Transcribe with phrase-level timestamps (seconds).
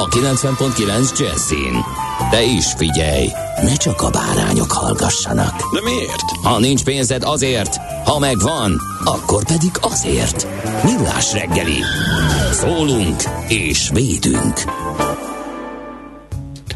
[0.00, 1.84] a 90.9 Jazzin.
[2.30, 3.28] De is figyelj,
[3.62, 5.74] ne csak a bárányok hallgassanak.
[5.74, 6.22] De miért?
[6.42, 10.46] Ha nincs pénzed azért, ha megvan, akkor pedig azért.
[10.84, 11.78] Millás reggeli.
[12.52, 14.54] Szólunk és védünk.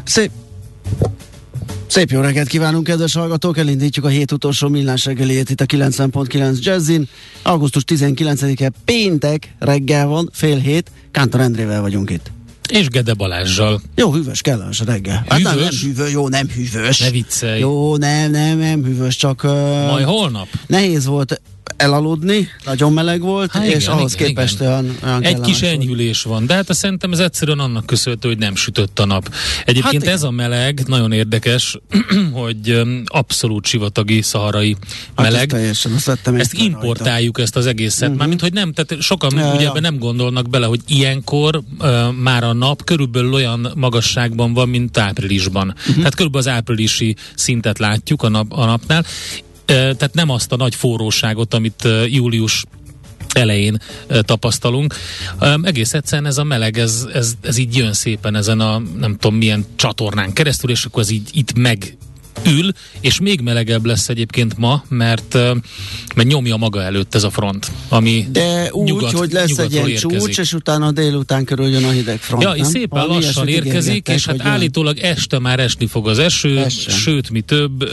[0.03, 0.31] Szép.
[1.87, 3.57] Szép jó reggelt kívánunk, kedves hallgatók!
[3.57, 7.07] Elindítjuk a hét utolsó millás reggeliét itt a 90.9 Jazzin.
[7.43, 10.91] Augusztus 19-e péntek reggel van, fél hét.
[11.11, 12.33] Kántor Endrével vagyunk itt.
[12.71, 13.81] És Gede Balázsjal.
[13.95, 15.25] Jó, hűvös, kellemes a reggel.
[15.29, 15.83] Hát nem, nem Hűvös?
[15.83, 16.99] hűvös, jó, nem hűvös.
[16.99, 17.59] Ne viccelj.
[17.59, 19.51] Jó, nem, nem, nem hűvös, csak uh,
[19.87, 20.47] Majd holnap?
[20.67, 21.41] nehéz volt
[21.77, 24.71] elaludni, nagyon meleg volt, Há, és igen, ahhoz igen, képest igen.
[24.71, 25.73] olyan, olyan Egy kis volt.
[25.73, 29.33] enyhülés van, de hát szerintem ez egyszerűen annak köszönhető, hogy nem sütött a nap.
[29.65, 31.77] Egyébként Hát ez a meleg nagyon érdekes,
[32.41, 34.75] hogy abszolút sivatagi, szaharai
[35.15, 35.39] Hát meleg.
[35.39, 38.01] ezt teljesen, azt vettem Ezt importáljuk, ezt az egészet.
[38.01, 38.17] Uh-huh.
[38.17, 39.69] Mármint, hogy nem, tehát sokan ja, ugye ja.
[39.69, 44.97] ebben nem gondolnak bele, hogy ilyenkor uh, már a nap körülbelül olyan magasságban van, mint
[44.97, 45.67] áprilisban.
[45.77, 45.95] Uh-huh.
[45.95, 49.05] Tehát körülbelül az áprilisi szintet látjuk a, nap, a napnál.
[49.65, 52.63] Tehát nem azt a nagy forróságot, amit július
[53.33, 53.77] elején
[54.21, 54.95] tapasztalunk.
[55.63, 59.37] Egész egyszerűen ez a meleg, ez, ez, ez így jön szépen ezen a nem tudom
[59.37, 61.97] milyen csatornán keresztül, és akkor ez így itt meg
[62.45, 65.33] ül, és még melegebb lesz egyébként ma, mert,
[66.15, 69.87] mert nyomja maga előtt ez a front, ami De úgy, nyugat, hogy lesz egy ilyen
[69.87, 70.19] érkezik.
[70.19, 74.07] csúcs, és utána délután körül jön a hideg front, Ja, és szépen Valami lassan érkezik,
[74.07, 74.53] és hát hogy jön.
[74.53, 76.93] állítólag este már esni fog az eső, Essen.
[76.95, 77.83] sőt, mi több,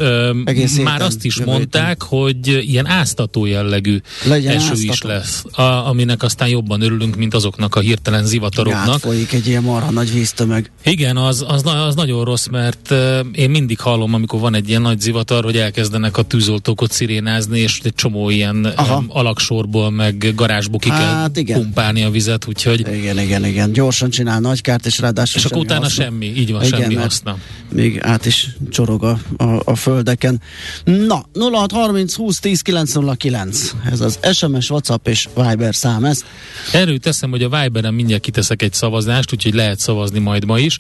[0.45, 5.14] Egész már héten, azt is jövő mondták, hogy ilyen áztató jellegű Legyen eső is áztató.
[5.14, 8.89] lesz, a, aminek aztán jobban örülünk, mint azoknak a hirtelen zivataroknak.
[8.89, 10.70] Átfolyik egy ilyen marha nagy víztömeg.
[10.85, 12.95] Igen, az, az, az nagyon rossz, mert
[13.33, 17.59] én mindig hallom, amikor van egy ilyen nagy zivatar, hogy elkezdenek a tűzoltók ott szirénázni,
[17.59, 19.05] és egy csomó ilyen Aha.
[19.09, 21.61] alaksorból, meg garázsból ki Hát kell igen.
[21.63, 23.73] pumpálni a vizet, úgyhogy Igen, igen, igen.
[23.73, 26.03] Gyorsan csinál nagy kárt, és ráadásul és akkor utána haszna.
[26.05, 27.37] semmi, így van, Igen, semmi haszna.
[27.73, 30.41] Még át is csorog a, a, a földeken.
[30.85, 33.73] Na, 0630 20 10 909.
[33.91, 36.05] Ez az SMS, WhatsApp és Viber szám.
[36.05, 36.25] Ez
[36.73, 40.79] Erről teszem, hogy a Viberen mindjárt kiteszek egy szavazást, úgyhogy lehet szavazni majd ma is,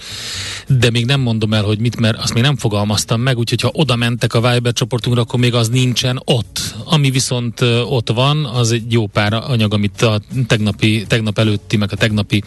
[0.66, 3.70] de még nem mondom el, hogy mit, mert azt még nem fogalmaztam meg, úgyhogy ha
[3.72, 6.74] oda mentek a Viber csoportunkra, akkor még az nincsen ott.
[6.84, 11.92] Ami viszont ott van, az egy jó pár anyag, amit a tegnapi, tegnap előtti, meg
[11.92, 12.42] a tegnapi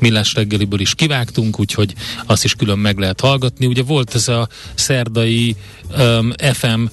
[0.00, 1.94] millás reggeliből is kivágtunk, úgyhogy
[2.26, 3.66] azt is külön meg lehet hallgatni.
[3.66, 5.56] Ugye volt ez a szerdai
[5.98, 6.84] um, FM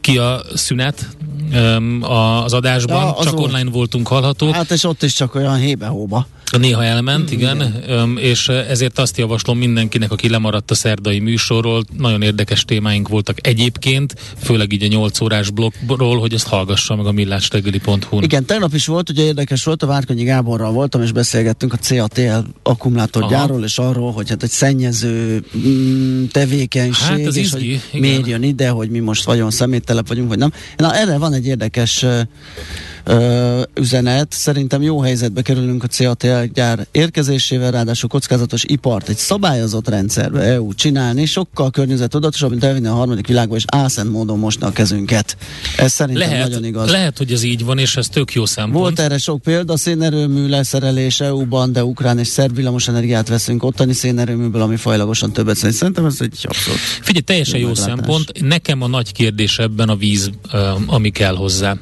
[0.00, 1.08] ki a szünet
[1.52, 3.46] um, az adásban, ja, az csak volt.
[3.46, 4.54] online voltunk hallhatók.
[4.54, 6.26] hát és ott is csak olyan hébe-hóba.
[6.58, 8.16] Néha elment, igen, igen.
[8.18, 14.14] és ezért azt javaslom mindenkinek, aki lemaradt a szerdai műsorról, nagyon érdekes témáink voltak egyébként,
[14.38, 18.22] főleg így a 8 órás blokkról, hogy ezt hallgassa meg a millástegeli.hu-n.
[18.22, 22.48] Igen, tegnap is volt, ugye érdekes volt, a Várkonyi Gáborral voltam, és beszélgettünk a CATL
[22.62, 28.00] akkumulátorgyárról, és arról, hogy hát egy szennyező mm, tevékenység, Hát, ez és izgi, hogy igen.
[28.00, 30.52] miért jön ide, hogy mi most vagyon szeméttelep vagyunk, vagy nem.
[30.76, 32.04] Na, erre van egy érdekes
[33.10, 34.32] ö, üzenet.
[34.32, 40.74] Szerintem jó helyzetbe kerülünk a CATL gyár érkezésével, ráadásul kockázatos ipart egy szabályozott rendszerbe EU
[40.74, 45.36] csinálni, sokkal környezetudatosabb, mint elvinni a harmadik világba, és álszent módon mosna a kezünket.
[45.76, 46.90] Ez szerintem Lehet, nagyon igaz.
[46.90, 48.74] lehet, hogy ez így van, és ez tök jó szempont.
[48.74, 54.62] Volt erre sok példa, szénerőmű leszerelés EU-ban, de ukrán és szerb villamosenergiát veszünk ottani szénerőműből,
[54.62, 55.76] ami fajlagosan többet szerint.
[55.76, 56.78] Szerintem ez egy abszolút.
[56.78, 58.40] Figyelj, teljesen Jó jó, szempont.
[58.40, 60.30] Nekem a nagy kérdés ebben a víz,
[60.86, 61.76] ami kell hozzá.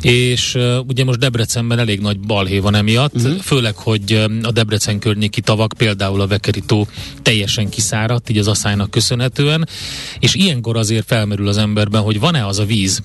[0.00, 3.38] És ö, ugye most Debrecenben elég nagy balhé van emiatt, uh-huh.
[3.38, 6.86] főleg, hogy a Debrecen környéki tavak, például a Vekerító
[7.22, 9.68] teljesen kiszáradt, így az asszálynak köszönhetően,
[10.18, 13.02] és ilyenkor azért felmerül az emberben, hogy van-e az a víz,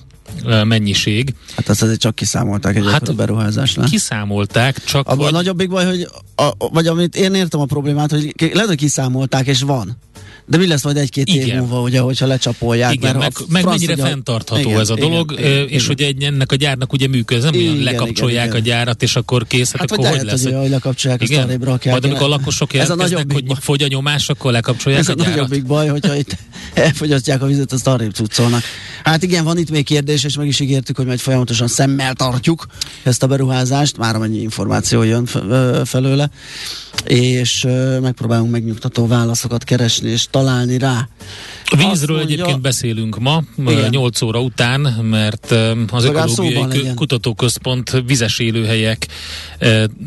[0.63, 1.36] mennyiség.
[1.56, 3.89] Hát azt azért csak kiszámolták egy Hát, beruházásnál.
[3.89, 5.33] Kiszámolták, csak Abban a hogy...
[5.33, 9.62] nagyobbik baj, hogy a, vagy amit én értem a problémát, hogy lehet, hogy kiszámolták, és
[9.62, 9.98] van.
[10.45, 11.57] De mi lesz majd egy-két év Igen.
[11.57, 12.94] múlva, ugye, hogyha lecsapolják?
[12.94, 15.68] Igen, meg, a meg franc mennyire ugye- fenntartható igen, ez a igen, dolog, igen, igen,
[15.68, 18.78] és hogy egy, ennek a gyárnak ugye működik, nem Igen, lekapcsolják igen, a igen.
[18.78, 20.44] gyárat, és akkor kész, hát, Hát akkor hogy lehet, lesz?
[20.44, 21.44] hogy, hogy lekapcsolják, Igen?
[21.44, 21.94] arrébb rakják.
[21.94, 25.31] Majd amikor a lakosok jelentkeznek, hogy fogy a nyomás, akkor lekapcsolják Ez a a gyárat.
[25.36, 26.38] nagyobbik baj, hogyha itt
[26.74, 28.62] elfogyasztják a vizet, azt arrébb cuccolnak.
[29.04, 32.66] Hát igen, van itt még kérdés, és meg is ígértük, hogy majd folyamatosan szemmel tartjuk
[33.04, 35.25] ezt a beruházást, már amennyi információ jön
[35.86, 36.30] felőle,
[37.06, 37.68] és
[38.01, 41.07] megpróbálunk megnyugtató válaszokat keresni és találni rá.
[41.65, 43.89] A vízről mondja- egyébként beszélünk ma, Igen.
[43.89, 45.51] 8 óra után, mert
[45.91, 46.94] az Legalább Ökológiai.
[46.95, 49.07] Kutatóközpont vizes élőhelyek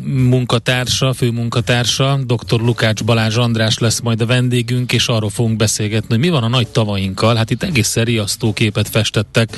[0.03, 2.59] munkatársa, főmunkatársa, dr.
[2.61, 6.47] Lukács Balázs András lesz majd a vendégünk, és arról fogunk beszélgetni, hogy mi van a
[6.47, 7.35] nagy tavainkkal.
[7.35, 9.57] Hát itt egészen riasztó képet festettek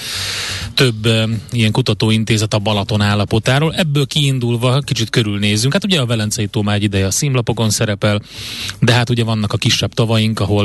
[0.73, 1.07] több
[1.51, 3.73] ilyen kutatóintézet a Balaton állapotáról.
[3.75, 5.73] Ebből kiindulva kicsit körülnézünk.
[5.73, 8.21] Hát ugye a Velencei tó már egy ideje a színlapokon szerepel,
[8.79, 10.58] de hát ugye vannak a kisebb tavaink, ahol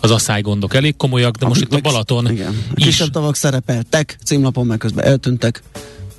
[0.00, 2.48] az asszálygondok elég komolyak, de most itt a Balaton Igen.
[2.48, 2.84] A is.
[2.84, 5.62] kisebb tavak szerepeltek, címlapon meg közben eltűntek.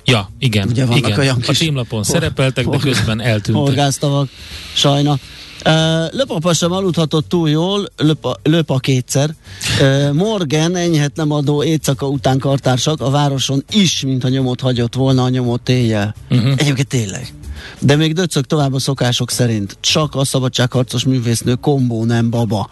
[0.04, 0.68] Ja, igen.
[0.68, 1.18] Ugye vannak igen.
[1.18, 3.62] olyan a kis- címlapon szerepeltek, de hol- közben eltűntek.
[3.62, 4.28] Horgásztavak,
[4.74, 5.18] sajna.
[5.64, 5.70] Uh,
[6.12, 9.34] Löpapa sem aludhatott túl jól, löpa, löpa kétszer.
[9.80, 15.22] Uh, Morgan enyhet nem adó éjszaka után kartársak a városon is, mintha nyomot hagyott volna
[15.22, 16.14] a nyomot éjjel.
[16.30, 16.52] Uh-huh.
[16.56, 17.32] Egyébként tényleg.
[17.78, 19.76] De még döcög tovább a szokások szerint.
[19.80, 22.68] Csak a szabadságharcos művésznő kombó, nem baba.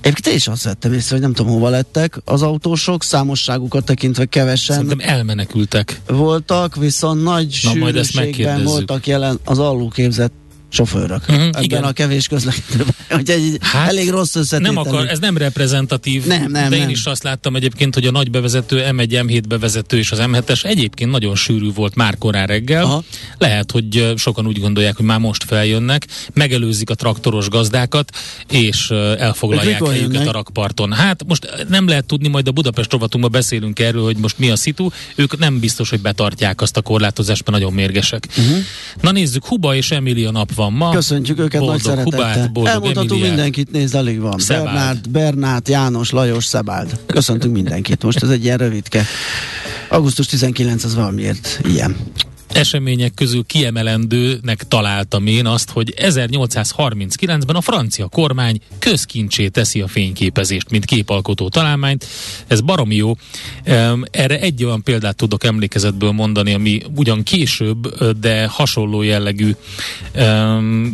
[0.00, 4.24] Egyébként én is azt vettem észre, hogy nem tudom hova lettek az autósok, számosságukat tekintve
[4.24, 6.00] kevesen Szerintem elmenekültek.
[6.06, 10.32] voltak, viszont nagy Na, sűrűségben voltak jelen az alulképzett
[10.74, 11.26] sofőrök.
[11.26, 11.84] Mhm, Ebben igen.
[11.84, 12.94] a kevés közlekedőben.
[13.60, 14.74] Hát, elég rossz összetételű.
[14.74, 16.90] Nem akar, ez nem reprezentatív, Nem, nem, de én nem.
[16.90, 21.10] is azt láttam egyébként, hogy a nagy bevezető M1, M7 bevezető és az M7-es egyébként
[21.10, 22.84] nagyon sűrű volt már korán reggel.
[22.84, 23.04] Aha.
[23.38, 28.10] Lehet, hogy sokan úgy gondolják, hogy már most feljönnek, megelőzik a traktoros gazdákat,
[28.50, 30.28] és elfoglalják Ők mikor helyüket jönnek?
[30.28, 30.92] a rakparton.
[30.92, 34.56] Hát most nem lehet tudni, majd a Budapest rovatunkban beszélünk erről, hogy most mi a
[34.56, 34.88] szitu.
[35.14, 38.28] Ők nem biztos, hogy betartják azt a korlátozást, mert nagyon mérgesek.
[38.38, 38.58] Uh-huh.
[39.00, 40.90] Na nézzük, Huba és Emília nap van ma.
[40.90, 42.18] Köszöntjük őket boldog nagy szeretettel.
[42.18, 43.34] Hubát, boldog Elmondhatunk Emiliát.
[43.34, 44.38] mindenkit, nézd, alig van.
[44.38, 44.64] Szebáld.
[44.64, 47.00] Bernát, Bernát, János, Lajos, Szebáld.
[47.06, 48.02] Köszöntünk mindenkit.
[48.02, 49.04] Most ez egy ilyen rövidke.
[49.88, 51.96] Augusztus 19 az valamiért ilyen.
[52.54, 60.70] Események közül kiemelendőnek találtam én azt, hogy 1839-ben a francia kormány közkincsé teszi a fényképezést,
[60.70, 62.06] mint képalkotó találmányt.
[62.46, 63.16] Ez baromi jó.
[64.10, 69.54] Erre egy olyan példát tudok emlékezetből mondani, ami ugyan később, de hasonló jellegű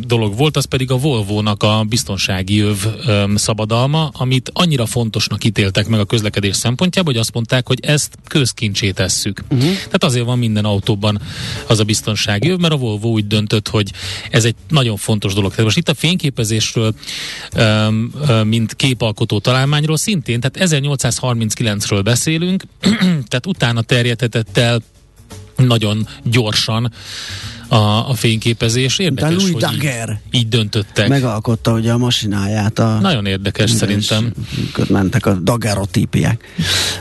[0.01, 2.87] dolog volt, az pedig a Volvo-nak a biztonsági öv
[3.35, 8.91] szabadalma, amit annyira fontosnak ítéltek meg a közlekedés szempontjából, hogy azt mondták, hogy ezt közkincsé
[8.91, 9.43] tesszük.
[9.51, 9.69] Uh-huh.
[9.69, 11.21] Tehát azért van minden autóban
[11.67, 13.93] az a biztonsági öv, mert a Volvo úgy döntött, hogy
[14.31, 15.50] ez egy nagyon fontos dolog.
[15.50, 16.94] Tehát most itt a fényképezésről,
[18.44, 22.64] mint képalkotó találmányról szintén, tehát 1839-ről beszélünk,
[23.29, 24.82] tehát utána terjedhetett el
[25.56, 26.93] nagyon gyorsan
[27.70, 28.99] a, a fényképezés.
[28.99, 31.08] Érdekes, Louis hogy így, Daguerre így döntöttek.
[31.08, 32.78] megalkotta ugye a masináját.
[32.78, 32.99] A...
[33.00, 34.32] Nagyon érdekes szerintem.
[34.88, 36.44] Mentek a dagerotípiák.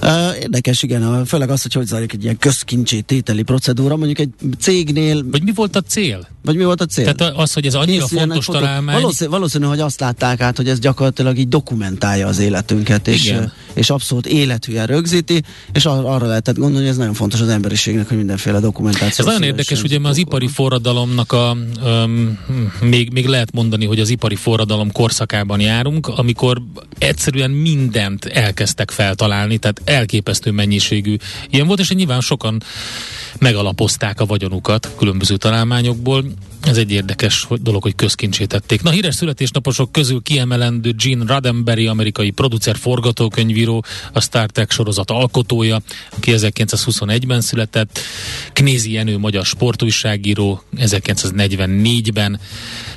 [0.01, 0.09] Uh,
[0.41, 4.29] érdekes, igen, főleg az, hogy hogy zajlik egy ilyen közkincsé tételi procedúra, mondjuk egy
[4.59, 6.27] cégnél, Vagy mi volt a cél?
[6.43, 7.13] vagy mi volt a cél?
[7.13, 10.79] Tehát az, hogy ez annyira fontos találmány, Valószínű, valószínű, hogy azt látták át, hogy ez
[10.79, 13.51] gyakorlatilag így dokumentálja az életünket, és, Igen.
[13.73, 18.07] és abszolút élethűen rögzíti, és ar- arra lehetett gondolni, hogy ez nagyon fontos az emberiségnek,
[18.07, 19.25] hogy mindenféle dokumentáció.
[19.25, 22.39] Ez nagyon érdekes, ugye, mert az ipari forradalomnak a, um,
[22.81, 26.61] még, még lehet mondani, hogy az ipari forradalom korszakában járunk, amikor
[26.97, 31.15] egyszerűen mindent elkezdtek feltalálni, tehát elképesztő mennyiségű
[31.49, 32.63] ilyen volt, és nyilván sokan
[33.37, 36.25] megalapozták a vagyonukat különböző találmányokból.
[36.63, 38.81] Ez egy érdekes dolog, hogy közkincsé tették.
[38.81, 43.83] Na, híres születésnaposok közül kiemelendő Gene Roddenberry, amerikai producer, forgatókönyvíró,
[44.13, 47.99] a Star Trek sorozat alkotója, aki 1921-ben született,
[48.53, 52.39] Knézi Jenő, magyar sportújságíró, 1944-ben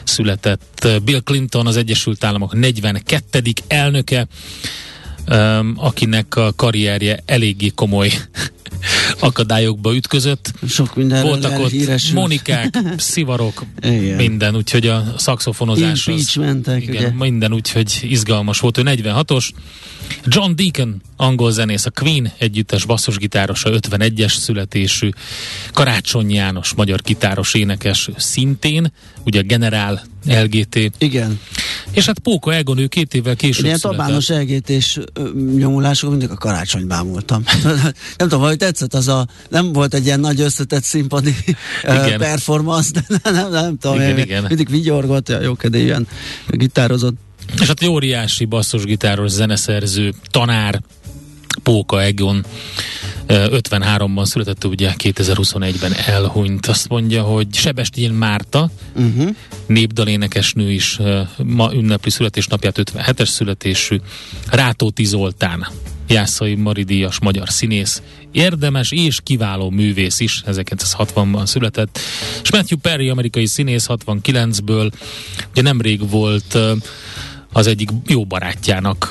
[0.04, 3.42] született, Bill Clinton, az Egyesült Államok 42.
[3.66, 4.26] elnöke,
[5.28, 8.10] um, akinek a karrierje eléggé komoly
[9.20, 10.52] akadályokba ütközött.
[10.68, 12.14] Sok mindenről Voltak ott elhíresült.
[12.14, 14.16] monikák, szivarok, Igen.
[14.16, 17.10] minden, úgyhogy a szaxofonozás az, igen, ugye?
[17.10, 18.78] minden, úgyhogy izgalmas volt.
[18.78, 19.48] Ő 46-os.
[20.24, 25.08] John Deacon, angol zenész, a Queen együttes basszusgitárosa, 51-es születésű.
[25.72, 28.92] Karácsony János, magyar gitáros énekes, szintén,
[29.24, 30.92] ugye generál LGT.
[30.98, 31.40] Igen.
[31.90, 34.98] És hát Póka Egon, ő két évvel később Ilyen tabános elgétés
[35.56, 37.42] nyomulások mindig a karácsony bámultam.
[38.18, 41.34] nem tudom, hogy tetszett az a, nem volt egy ilyen nagy összetett színpadi
[41.82, 42.18] Igen.
[42.18, 44.44] performance, de nem, nem, nem tudom, Igen, én, igen.
[44.48, 46.06] mindig vigyorgott, ja, jókedélyűen
[46.48, 47.16] gitározott.
[47.60, 50.82] És hát egy óriási basszusgitáros zeneszerző, tanár,
[51.62, 52.44] Póka Egon
[53.28, 56.66] 53-ban született, ugye 2021-ben elhunyt.
[56.66, 59.28] Azt mondja, hogy Sebestyén Márta, uh-huh.
[59.66, 60.98] népdalénekesnő is
[61.36, 64.00] ma ünnepli születésnapját, 57-es születésű,
[64.50, 65.66] Rátóti Zoltán,
[66.08, 68.02] Jászai Maridíjas magyar színész,
[68.32, 71.98] érdemes és kiváló művész is, 1960-ban született,
[72.42, 74.92] és Matthew Perry, amerikai színész 69-ből,
[75.50, 76.58] ugye nemrég volt
[77.52, 79.08] az egyik jó barátjának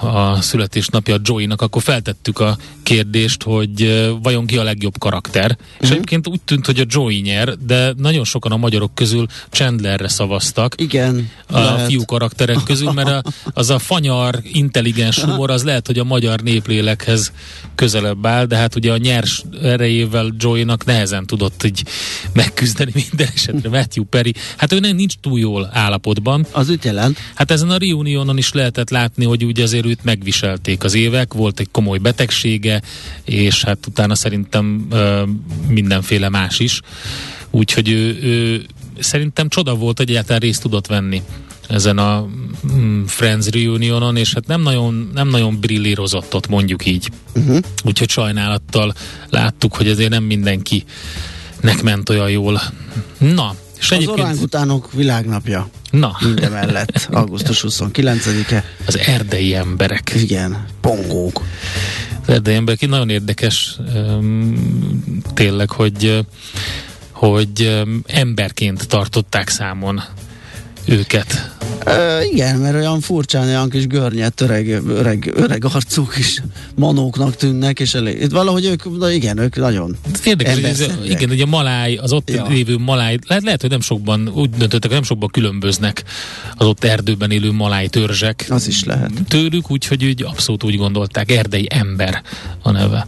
[0.00, 5.44] a születésnapja, Joey-nak, akkor feltettük a kérdést, hogy vajon ki a legjobb karakter.
[5.44, 5.58] Mm-hmm.
[5.80, 5.92] És mhm.
[5.92, 10.74] egyébként úgy tűnt, hogy a Joey nyer, de nagyon sokan a magyarok közül Chandlerre szavaztak.
[10.76, 11.30] Igen.
[11.46, 11.86] A lehet.
[11.86, 16.40] fiú karakterek közül, mert a, az a fanyar, intelligens humor, az lehet, hogy a magyar
[16.40, 17.32] néplélekhez
[17.74, 21.84] közelebb áll, de hát ugye a nyers erejével Joey-nak nehezen tudott így
[22.32, 23.68] megküzdeni minden esetre.
[23.68, 26.46] Matthew Perry, hát ő nem nincs túl jól állapotban.
[26.50, 27.18] Az üt jelent.
[27.34, 31.60] Hát ezen a reunionon is lehetett látni, hogy ugye azért őt megviselték az évek, volt
[31.60, 32.82] egy komoly betegsége,
[33.24, 35.22] és hát utána szerintem ö,
[35.68, 36.80] mindenféle más is.
[37.50, 38.66] Úgyhogy ő, ő
[38.98, 41.22] szerintem csoda volt, hogy egyáltalán részt tudott venni
[41.68, 42.28] ezen a
[42.72, 47.10] mm, Friends reunionon, és hát nem nagyon, nem nagyon brillírozott ott, mondjuk így.
[47.34, 47.58] Uh-huh.
[47.84, 48.94] Úgyhogy sajnálattal
[49.28, 52.60] láttuk, hogy azért nem mindenkinek ment olyan jól.
[53.18, 54.18] Na, és az egyébként...
[54.18, 55.68] orángutánok világnapja.
[55.90, 56.16] Na.
[56.24, 58.64] Minden mellett, augusztus 29-e.
[58.86, 60.12] Az erdei emberek.
[60.14, 61.42] Igen, pongók.
[62.22, 66.26] Az erdei emberek, nagyon érdekes um, tényleg, hogy
[67.10, 70.02] hogy um, emberként tartották számon
[70.84, 71.56] őket.
[72.32, 76.42] Igen, mert olyan furcsán, olyan kis görnyet, öreg, öreg, öreg arcuk is
[76.74, 78.20] manóknak tűnnek, és elég.
[78.20, 82.12] Itt valahogy ők, de igen, ők nagyon Érdekes, hogy ez, igen, hogy a maláj, az
[82.12, 82.46] ott ja.
[82.48, 86.04] lévő maláj, lehet, lehet, hogy nem sokban, úgy döntöttek, nem sokban különböznek
[86.56, 88.46] az ott erdőben élő maláj törzsek.
[88.48, 89.10] Az is lehet.
[89.28, 92.22] Tőlük, úgyhogy úgy abszolút úgy gondolták, erdei ember
[92.62, 93.06] a neve.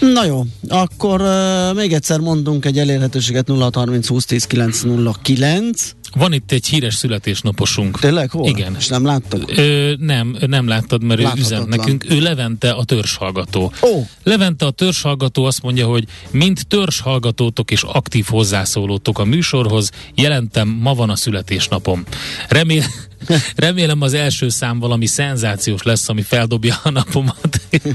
[0.00, 6.52] Na jó, akkor uh, még egyszer mondunk egy elérhetőséget 0630 20 10 909 van itt
[6.52, 7.98] egy híres születésnaposunk.
[7.98, 8.30] Tényleg?
[8.30, 8.48] Hol?
[8.48, 8.76] Igen.
[8.78, 9.50] És nem láttad?
[9.56, 12.04] Ö, nem, nem láttad, mert ő üzent nekünk.
[12.10, 13.72] Ő Levente a törzshallgató.
[13.80, 14.06] Oh.
[14.22, 20.94] Levente a törzshallgató azt mondja, hogy mint törzshallgatótok és aktív hozzászólótok a műsorhoz, jelentem, ma
[20.94, 22.04] van a születésnapom.
[22.48, 22.84] Remél,
[23.56, 27.60] remélem az első szám valami szenzációs lesz, ami feldobja a napomat.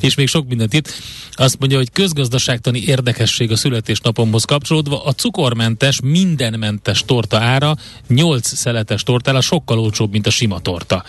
[0.00, 0.92] és még sok mindent itt.
[1.36, 7.76] Azt mondja, hogy közgazdaságtani érdekesség a születésnapomhoz kapcsolódva a cukormentes, mindenmentes torta ára
[8.08, 11.04] 8 szeletes tortára sokkal olcsóbb, mint a sima torta.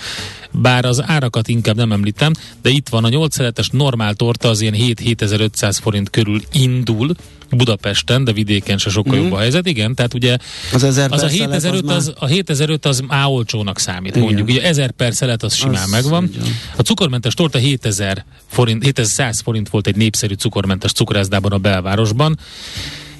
[0.51, 4.61] Bár az árakat inkább nem említem, de itt van a 8 szeletes normál torta, az
[4.61, 7.15] ilyen 7-7500 forint körül indul,
[7.49, 9.21] Budapesten, de vidéken se sokkal mm.
[9.23, 9.67] jobb a helyzet.
[9.67, 10.37] Igen, tehát ugye
[10.73, 14.21] az, ezer az a 7005 az, az, a 7005 az már olcsónak számít, Igen.
[14.21, 14.47] mondjuk.
[14.47, 16.29] Ugye 1000 per szelet az simán az megvan.
[16.33, 16.47] Ugyan.
[16.75, 22.37] A cukormentes torta 7000 forint, 7100 forint volt egy népszerű cukormentes cukorászdában a belvárosban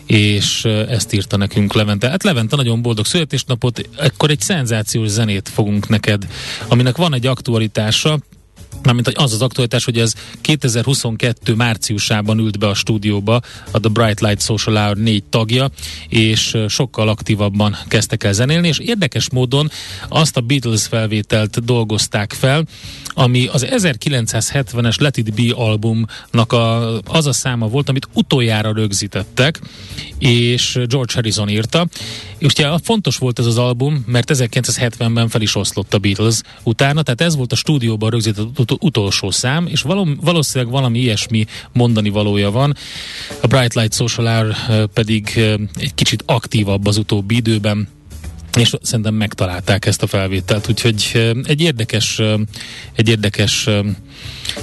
[0.05, 2.09] és ezt írta nekünk Levente.
[2.09, 6.27] Hát Levente nagyon boldog születésnapot, akkor egy szenzációs zenét fogunk neked,
[6.67, 8.19] aminek van egy aktualitása,
[8.85, 14.19] mármint az az aktualitás, hogy ez 2022 márciusában ült be a stúdióba a The Bright
[14.19, 15.69] Light Social Hour négy tagja,
[16.09, 19.71] és sokkal aktívabban kezdtek el zenélni, és érdekes módon
[20.09, 22.65] azt a Beatles felvételt dolgozták fel,
[23.13, 29.59] ami az 1970-es Let It Be albumnak a, az a száma volt, amit utoljára rögzítettek,
[30.19, 31.87] és George Harrison írta.
[32.37, 37.01] És ugye fontos volt ez az album, mert 1970-ben fel is oszlott a Beatles utána,
[37.01, 42.51] tehát ez volt a stúdióban rögzített utolsó szám, és való, valószínűleg valami ilyesmi mondani valója
[42.51, 42.75] van.
[43.41, 45.41] A Bright Light Social Hour pedig
[45.75, 47.87] egy kicsit aktívabb az utóbbi időben,
[48.57, 52.21] és szerintem megtalálták ezt a felvételt, úgyhogy egy érdekes,
[52.95, 53.69] egy érdekes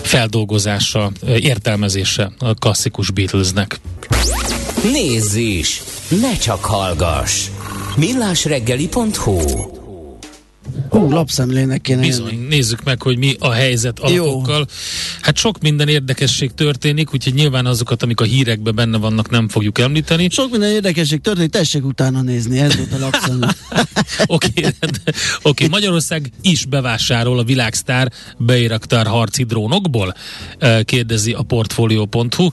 [0.03, 3.81] feldolgozása, értelmezése a klasszikus Beatlesnek.
[4.93, 5.83] Nézz is!
[6.21, 7.47] Ne csak hallgass!
[7.97, 9.82] millásreggeli.hu
[10.89, 12.47] Hú, lapszemlének kéne Bizony, jönni.
[12.47, 14.67] nézzük meg, hogy mi a helyzet alapokkal.
[15.21, 19.79] Hát sok minden érdekesség történik, úgyhogy nyilván azokat, amik a hírekben benne vannak, nem fogjuk
[19.79, 20.29] említeni.
[20.31, 23.47] Sok minden érdekesség történik, tessék utána nézni, ez volt a lapszemlé.
[24.27, 24.73] Oké, okay,
[25.43, 30.15] okay, Magyarország is bevásárol a világsztár beiraktár harci drónokból,
[30.85, 32.49] kérdezi a portfolio.hu,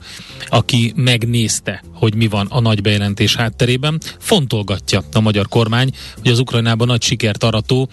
[0.50, 4.00] aki megnézte hogy mi van a nagy bejelentés hátterében.
[4.20, 5.92] Fontolgatja a magyar kormány,
[6.22, 7.90] hogy az Ukrajnában nagy sikert arató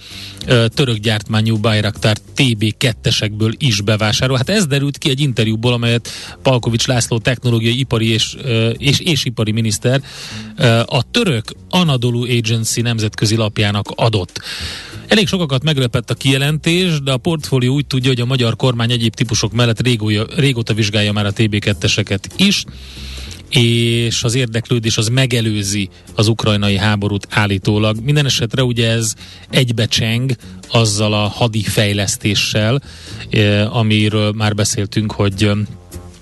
[0.75, 4.37] török gyártmányú Bayraktar TB2-esekből is bevásárol.
[4.37, 6.09] Hát ez derült ki egy interjúból, amelyet
[6.43, 8.37] Palkovics László technológiai, ipari és,
[8.77, 10.03] és, és ipari miniszter
[10.87, 14.41] a török Anadolu Agency nemzetközi lapjának adott.
[15.09, 19.15] Elég sokakat meglepett a kijelentés, de a portfólió úgy tudja, hogy a magyar kormány egyéb
[19.15, 22.65] típusok mellett régója, régóta vizsgálja már a TB2-eseket is,
[23.51, 27.97] és az érdeklődés az megelőzi az ukrajnai háborút állítólag.
[28.05, 29.15] Minden esetre ugye ez
[29.51, 30.33] egybecseng
[30.69, 32.83] azzal a hadi fejlesztéssel,
[33.31, 35.57] eh, amiről már beszéltünk, hogy eh,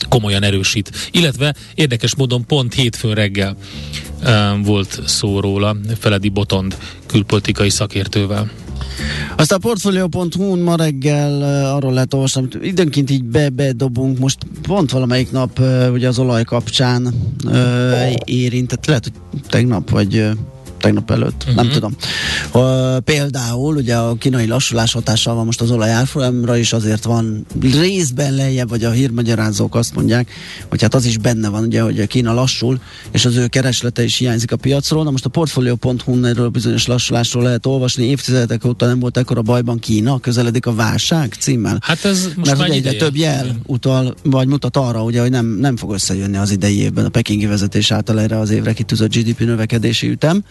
[0.08, 0.90] komolyan erősít.
[1.10, 3.56] Illetve érdekes módon pont hétfőn reggel
[4.26, 6.76] um, volt szó róla Feledi Botond
[7.06, 8.50] külpolitikai szakértővel.
[9.36, 11.42] Aztán a portfolio.hu-n ma reggel
[11.74, 15.60] arról lehet olvasni, amit időnként így be-bedobunk, most pont valamelyik nap
[15.92, 17.14] ugye az olaj kapcsán
[18.24, 20.30] érintett, lehet, hogy tegnap, vagy
[20.84, 21.54] tegnap előtt, uh-huh.
[21.54, 21.74] nem mhm.
[21.74, 21.96] tudom.
[22.52, 27.46] Uh, például ugye a kínai lassulás hatással van most az olaj árfolyamra is, azért van
[27.60, 30.30] részben lejjebb, vagy a hírmagyarázók azt mondják,
[30.68, 34.04] hogy hát az is benne van, ugye, hogy a Kína lassul, és az ő kereslete
[34.04, 35.04] is hiányzik a piacról.
[35.04, 39.78] Na most a portfolio.hu erről bizonyos lassulásról lehet olvasni, évtizedek óta nem volt ekkora bajban
[39.78, 41.78] Kína, közeledik a válság címmel.
[41.80, 42.98] Hát ez most Mert már ugye ideje.
[42.98, 47.04] több jel utal, vagy mutat arra, ugye, hogy nem, nem fog összejönni az idei évben
[47.04, 50.44] a pekingi vezetés által erre az évre kitűzött GDP növekedési ütem.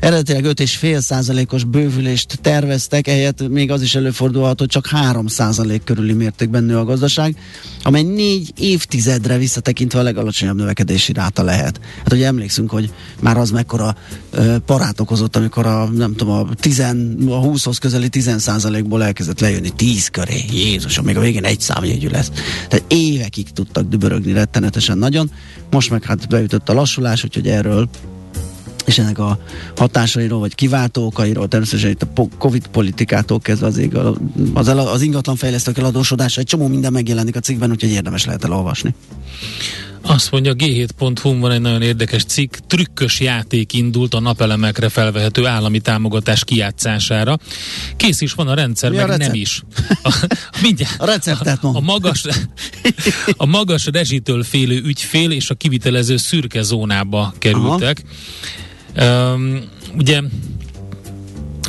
[0.00, 6.12] Eredetileg 5,5 százalékos bővülést terveztek, ehelyett még az is előfordulhat, hogy csak 3 százalék körüli
[6.12, 7.36] mértékben nő a gazdaság,
[7.82, 11.80] amely négy évtizedre visszatekintve a legalacsonyabb növekedési ráta lehet.
[11.98, 13.96] Hát ugye emlékszünk, hogy már az mekkora
[14.30, 19.40] ö, parát okozott, amikor a, nem tudom, a, 10, a 20-hoz közeli 10 százalékból elkezdett
[19.40, 20.44] lejönni 10 köré.
[20.52, 22.30] Jézus, még a végén egy számjegyű lesz.
[22.68, 25.30] Tehát évekig tudtak dübörögni rettenetesen nagyon.
[25.70, 27.88] Most meg hát beütött a lassulás, úgyhogy erről
[28.84, 29.38] és ennek a
[29.76, 33.80] hatásairól, vagy kiváltó okairól, természetesen itt a Covid politikától kezdve az,
[34.54, 38.94] az, az ingatlanfejlesztők eladósodása, egy csomó minden megjelenik a cikkben, úgyhogy érdemes lehet elolvasni.
[40.06, 42.54] Azt mondja, G7.hu van egy nagyon érdekes cikk.
[42.66, 47.38] Trükkös játék indult a napelemekre felvehető állami támogatás kijátszására.
[47.96, 49.26] Kész is van a rendszer, Mi meg a recept?
[49.26, 49.62] nem is.
[50.02, 50.26] A,
[50.62, 51.00] mindjárt.
[51.00, 52.24] A receptet a, a, magas,
[53.36, 58.02] a magas rezsitől félő ügyfél és a kivitelező szürke zónába kerültek.
[58.96, 59.60] Um,
[59.98, 60.20] ugye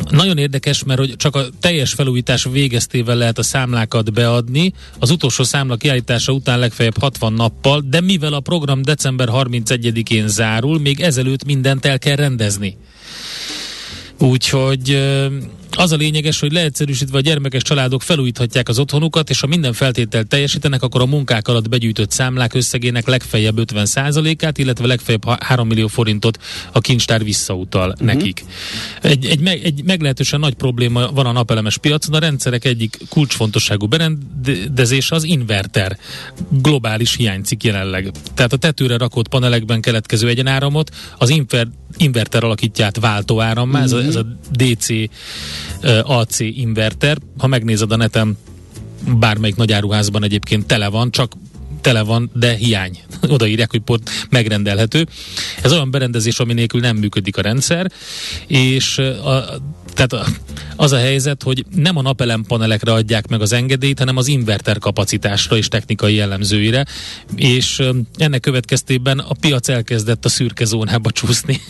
[0.10, 5.44] nagyon érdekes, mert hogy csak a teljes felújítás végeztével lehet a számlákat beadni, az utolsó
[5.44, 11.46] számla kiállítása után legfeljebb 60 nappal, de mivel a program december 31-én zárul, még ezelőtt
[11.46, 12.78] mindent el kell rendezni.
[14.20, 15.02] Úgyhogy
[15.72, 20.28] az a lényeges, hogy leegyszerűsítve a gyermekes családok felújíthatják az otthonukat, és ha minden feltételt
[20.28, 26.40] teljesítenek, akkor a munkák alatt begyűjtött számlák összegének legfeljebb 50%-át, illetve legfeljebb 3 millió forintot
[26.72, 28.06] a kincstár visszautal uh-huh.
[28.06, 28.46] nekik.
[29.02, 33.88] Egy, egy, meg, egy meglehetősen nagy probléma van a napelemes piacon, a rendszerek egyik kulcsfontosságú
[33.88, 35.98] berendezése az inverter.
[36.50, 38.12] Globális hiányzik jelenleg.
[38.34, 44.00] Tehát a tetőre rakott panelekben keletkező egyenáramot az inver, inverter alakítja át váltóárammá, uh-huh.
[44.00, 44.88] ez, a, ez a DC
[46.04, 47.18] AC inverter.
[47.38, 48.38] Ha megnézed a neten,
[49.20, 51.34] bármelyik nagyáruházban egyébként tele van, csak
[51.82, 53.00] tele van, de hiány.
[53.28, 55.08] Odaírják, hogy pont megrendelhető.
[55.62, 57.92] Ez olyan berendezés, ami nélkül nem működik a rendszer,
[58.48, 59.60] és a,
[59.94, 60.30] tehát
[60.76, 64.78] az a helyzet, hogy nem a napelem panelekre adják meg az engedélyt, hanem az inverter
[64.78, 66.86] kapacitásra és technikai jellemzőire,
[67.36, 67.82] és
[68.18, 71.62] ennek következtében a piac elkezdett a szürke zónába csúszni.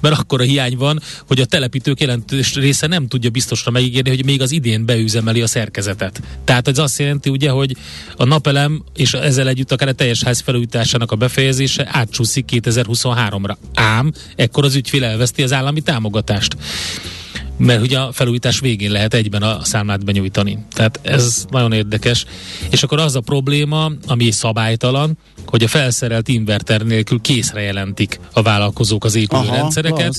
[0.00, 4.24] Mert akkor a hiány van, hogy a telepítők jelentős része nem tudja biztosra megígérni, hogy
[4.24, 6.20] még az idén beüzemeli a szerkezetet.
[6.44, 7.76] Tehát ez azt jelenti ugye, hogy
[8.16, 13.56] a napelem és ezzel együtt akár a teljes ház felújításának a befejezése átcsúszik 2023-ra.
[13.74, 16.56] Ám ekkor az ügyfél elveszti az állami támogatást
[17.60, 20.58] mert ugye a felújítás végén lehet egyben a számlát benyújtani.
[20.72, 22.24] Tehát ez nagyon érdekes.
[22.70, 28.42] És akkor az a probléma, ami szabálytalan, hogy a felszerelt inverter nélkül készre jelentik a
[28.42, 30.14] vállalkozók az épülő Aha, rendszereket.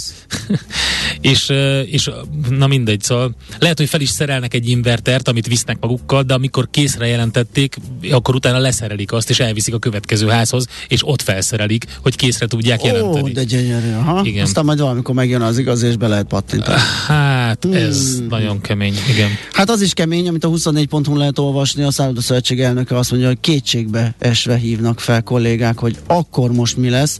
[1.21, 1.51] és,
[1.85, 2.09] és
[2.49, 6.67] na mindegy, szóval lehet, hogy fel is szerelnek egy invertert, amit visznek magukkal, de amikor
[6.71, 7.75] készre jelentették,
[8.11, 12.83] akkor utána leszerelik azt, és elviszik a következő házhoz, és ott felszerelik, hogy készre tudják
[12.83, 13.29] jelenteni.
[13.29, 14.21] Ó, de gyönyörű, aha.
[14.25, 14.43] Igen.
[14.43, 16.79] Aztán majd valamikor megjön az igaz, és be lehet pattintani.
[17.07, 18.27] Hát, ez hmm.
[18.27, 19.29] nagyon kemény, igen.
[19.51, 23.11] Hát az is kemény, amit a 24 ponton lehet olvasni, a Szálloda Szövetség elnöke azt
[23.11, 27.19] mondja, hogy kétségbe esve hívnak fel kollégák, hogy akkor most mi lesz,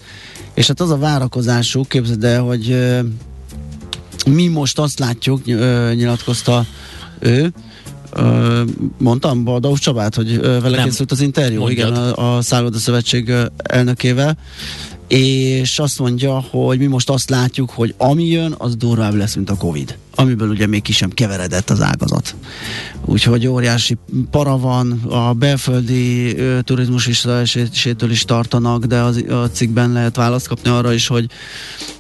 [0.54, 2.78] és hát az a várakozásuk, képzeld el, hogy
[4.26, 5.46] mi most azt látjuk,
[5.96, 6.66] nyilatkozta
[7.20, 7.54] ő,
[8.98, 10.84] mondtam Baldaus Csabát, hogy vele Nem.
[10.86, 11.90] készült az interjú, Mondjad.
[11.92, 14.38] igen, a, a Szálloda Szövetség elnökével,
[15.12, 19.50] és azt mondja, hogy mi most azt látjuk, hogy ami jön, az durvább lesz, mint
[19.50, 22.36] a Covid amiből ugye még ki sem keveredett az ágazat.
[23.06, 23.98] Úgyhogy óriási
[24.32, 30.48] para van, a belföldi ö, turizmus visszaesésétől is tartanak, de az, a cikkben lehet választ
[30.48, 31.26] kapni arra is, hogy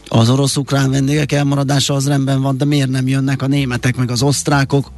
[0.07, 4.21] az orosz-ukrán vendégek elmaradása az rendben van, de miért nem jönnek a németek meg az
[4.21, 4.91] osztrákok?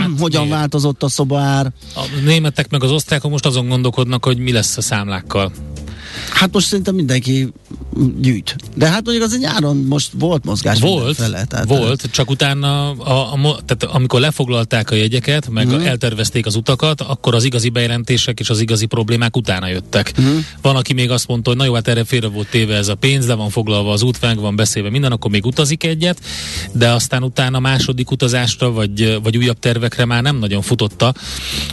[0.00, 0.56] Hát Hogyan miért?
[0.56, 1.72] változott a szobaár?
[1.94, 5.52] A németek meg az osztrákok most azon gondolkodnak, hogy mi lesz a számlákkal.
[6.30, 7.52] Hát most szerintem mindenki
[8.20, 8.56] gyűjt.
[8.74, 10.80] De hát mondjuk az nyáron most volt mozgás.
[10.80, 12.10] Volt, fele, tehát volt, ez...
[12.10, 15.86] csak utána, a, a, tehát amikor lefoglalták a jegyeket, meg uh-huh.
[15.86, 20.12] eltervezték az utakat, akkor az igazi bejelentések és az igazi problémák utána jöttek.
[20.18, 20.44] Uh-huh.
[20.62, 22.94] Van, aki még azt mondta, hogy na jó, hát erre félre volt téve ez a
[22.94, 26.20] pénz, de van foglalva az út, van beszélve minden, akkor még utazik egyet,
[26.72, 31.14] de aztán utána második utazásra, vagy, vagy újabb tervekre már nem nagyon futotta.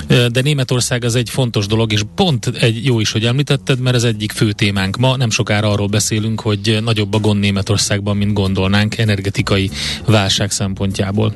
[0.07, 4.03] De Németország az egy fontos dolog, és pont egy jó is, hogy említetted, mert ez
[4.03, 5.15] egyik fő témánk ma.
[5.17, 9.69] Nem sokára arról beszélünk, hogy nagyobb a gond Németországban, mint gondolnánk energetikai
[10.05, 11.33] válság szempontjából.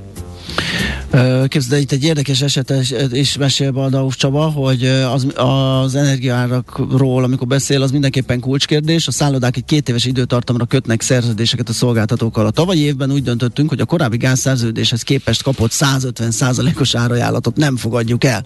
[1.47, 2.73] Képzeld, itt egy érdekes eset
[3.11, 9.07] is mesél Baldauf Csaba, hogy az, az energiaárakról, amikor beszél, az mindenképpen kulcskérdés.
[9.07, 12.45] A szállodák egy két éves időtartamra kötnek szerződéseket a szolgáltatókkal.
[12.45, 18.23] A tavalyi évben úgy döntöttünk, hogy a korábbi gázszerződéshez képest kapott 150%-os árajánlatot nem fogadjuk
[18.23, 18.45] el.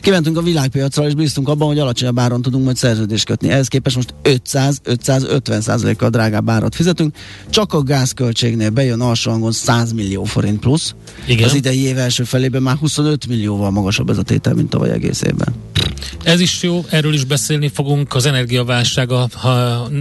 [0.00, 3.48] Kimentünk a világpiacra, és bíztunk abban, hogy alacsonyabb áron tudunk majd szerződést kötni.
[3.48, 7.14] Ehhez képest most 500-550%-kal drágább árat fizetünk.
[7.50, 10.94] Csak a gázköltségnél bejön alsó hangon 100 millió forint plusz.
[11.26, 11.51] Igen.
[11.52, 15.22] Az idei év első felében már 25 millióval magasabb ez a tétel, mint tavaly egész
[15.22, 15.54] évben.
[16.22, 18.14] Ez is jó, erről is beszélni fogunk.
[18.14, 19.28] Az energiaválság a,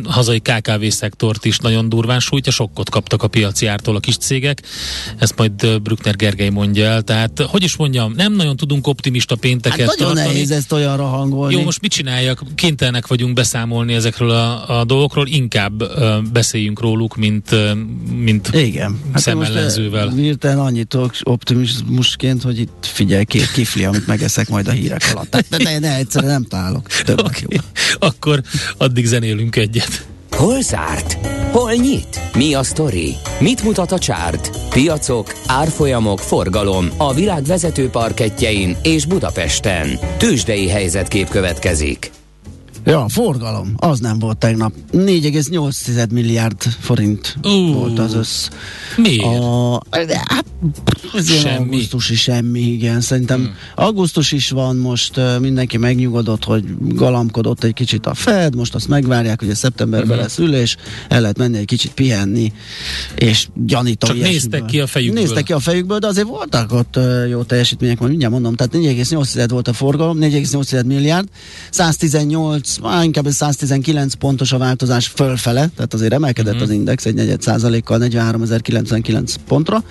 [0.04, 4.62] hazai KKV szektort is nagyon durván sújtja, sokkot kaptak a piaci ártól a kis cégek.
[5.18, 7.02] Ezt majd Brückner Gergely mondja el.
[7.02, 10.34] Tehát, hogy is mondjam, nem nagyon tudunk optimista pénteket hát nagyon tartani.
[10.34, 11.54] nehéz ezt olyanra hangolni.
[11.54, 12.44] Jó, most mit csináljak?
[12.56, 17.72] Kénytelenek vagyunk beszámolni ezekről a, a dolgokról, inkább uh, beszéljünk róluk, mint, uh,
[18.16, 19.00] mint Igen.
[19.12, 20.06] Hát szemellenzővel.
[20.06, 25.30] Most, annyit optimizmusként, hogy itt figyelj, két kifli, amit megeszek majd a hírek alatt.
[25.30, 26.88] Tehát, de, de, egyszerűen nem találok.
[27.28, 27.60] okay.
[28.00, 28.42] Akkor
[28.78, 30.06] addig zenélünk egyet.
[30.32, 31.14] Hol zárt?
[31.52, 32.20] Hol nyit?
[32.34, 33.16] Mi a sztori?
[33.40, 34.70] Mit mutat a csárt?
[34.70, 40.00] Piacok, árfolyamok, forgalom a világ vezető parketjein és Budapesten.
[40.18, 42.12] Tősdei helyzetkép következik.
[42.86, 44.74] Ja, forgalom, az nem volt tegnap.
[44.94, 48.48] 4,8 milliárd forint uh, volt az össz.
[48.98, 49.24] Miért?
[49.24, 50.46] A, hát,
[51.26, 51.58] semmi.
[51.58, 53.02] augusztusi semmi, igen.
[53.02, 53.54] Szerintem hmm.
[53.76, 59.40] augusztus is van, most mindenki megnyugodott, hogy galamkodott egy kicsit a Fed, most azt megvárják,
[59.40, 60.24] hogy a szeptemberben uh-huh.
[60.24, 62.54] lesz ülés, el lehet menni egy kicsit pihenni,
[63.16, 64.10] és gyanítom.
[64.10, 65.22] Csak néztek ki a fejükből.
[65.22, 69.46] Néztek ki a fejükből, de azért voltak ott jó teljesítmények, majd mindjárt mondom, tehát 4,8
[69.50, 71.28] volt a forgalom, 4,8 milliárd,
[71.70, 76.70] 118 már inkább 119 pontos a változás fölfele, tehát azért emelkedett uh-huh.
[76.70, 79.84] az index egy negyed százalékkal 43.099 pontra.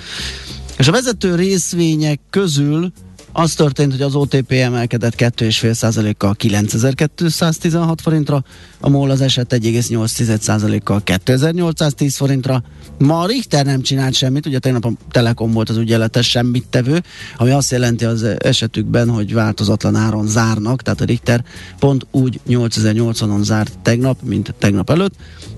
[0.79, 2.93] És a vezető részvények közül
[3.33, 8.45] az történt, hogy az OTP emelkedett 2,5%-kal 9216 forintra,
[8.81, 12.63] a MOL az eset 1,8%-kal 2810 forintra.
[12.99, 17.03] Ma a Richter nem csinált semmit, ugye tegnap a Telekom volt az ügyeletes semmit tevő,
[17.37, 21.45] ami azt jelenti az esetükben, hogy változatlan áron zárnak, tehát a Richter
[21.79, 25.15] pont úgy 8080-on zárt tegnap, mint tegnap előtt.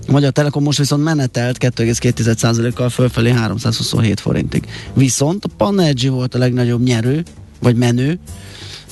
[0.07, 4.67] A Magyar Telekom most viszont menetelt 2,2%-kal fölfelé 327 forintig.
[4.93, 7.23] Viszont a Panergy volt a legnagyobb nyerő,
[7.63, 8.19] vagy menő,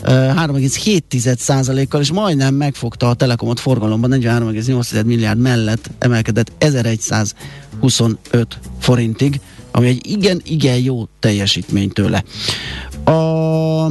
[0.03, 9.39] 3,7%-kal, és majdnem megfogta a Telekomot forgalomban 43,8 milliárd mellett emelkedett 1125 forintig,
[9.71, 12.23] ami egy igen, igen jó teljesítmény tőle.
[13.03, 13.86] A, a,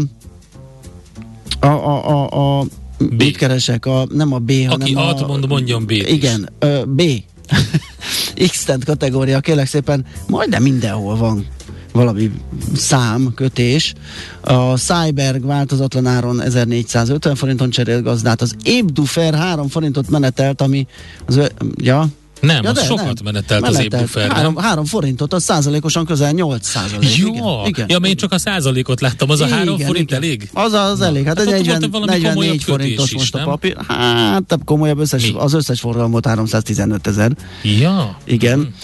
[1.60, 1.66] a,
[2.08, 2.66] a, a
[2.98, 3.30] B.
[3.30, 5.08] keresek, a, nem a B, Aki hanem a...
[5.08, 5.90] Aki mondjon B.
[5.90, 7.02] Igen, ö, B.
[8.50, 11.46] x kategória, kérlek szépen, majdnem mindenhol van
[11.92, 12.30] valami
[12.74, 13.94] szám, kötés.
[14.40, 20.86] A Cyberg változatlan áron 1450 forinton cserél gazdát, az Ébdufer 3 forintot menetelt, ami
[21.26, 21.40] az,
[21.76, 22.08] ja,
[22.40, 23.14] nem, ja, az de, sokat nem.
[23.24, 27.16] menetelt, menetelt az ébbufer, három, három forintot, az százalékosan közel 8 százalék.
[27.16, 27.86] Jó, igen, igen.
[27.88, 30.22] ja, én csak a százalékot láttam, az igen, a három igen, forint igen.
[30.22, 30.50] elég?
[30.52, 33.48] Az az elég, hát, hát egy 40, 44 forintos most nem?
[33.48, 33.76] a papír.
[33.88, 35.34] Hát, komolyabb összes, Mi?
[35.38, 37.32] az összes forgalom volt 315 ezer.
[37.62, 38.16] Ja.
[38.24, 38.54] Igen.
[38.54, 38.74] Hmm.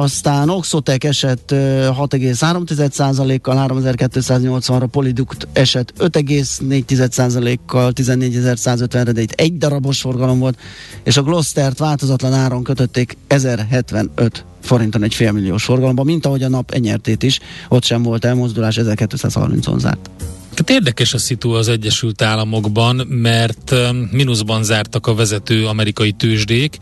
[0.00, 10.00] Aztán Oxotec eset 6,3 százalékkal 3280-ra, Poliduct eset 5,4 százalékkal 14.150-re, de itt egy darabos
[10.00, 10.58] forgalom volt,
[11.02, 16.48] és a Gloster-t változatlan áron kötött kötötték 1075 forinton egy félmilliós forgalomban, mint ahogy a
[16.48, 20.10] nap enyertét is, ott sem volt elmozdulás, 1230-on zárt.
[20.56, 23.74] Hát érdekes a szitu az Egyesült Államokban, mert
[24.10, 26.78] mínuszban zártak a vezető amerikai tőzsdék.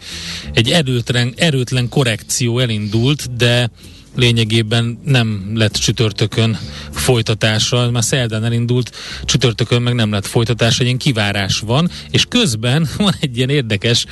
[0.52, 3.70] Egy erőtlen, erőtlen korrekció elindult, de
[4.16, 6.58] lényegében nem lett csütörtökön
[6.90, 12.88] folytatása, már szerdán elindult, csütörtökön meg nem lett folytatása, egy ilyen kivárás van, és közben
[12.96, 14.06] van egy ilyen érdekes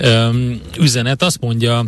[0.00, 1.84] um, üzenet, azt mondja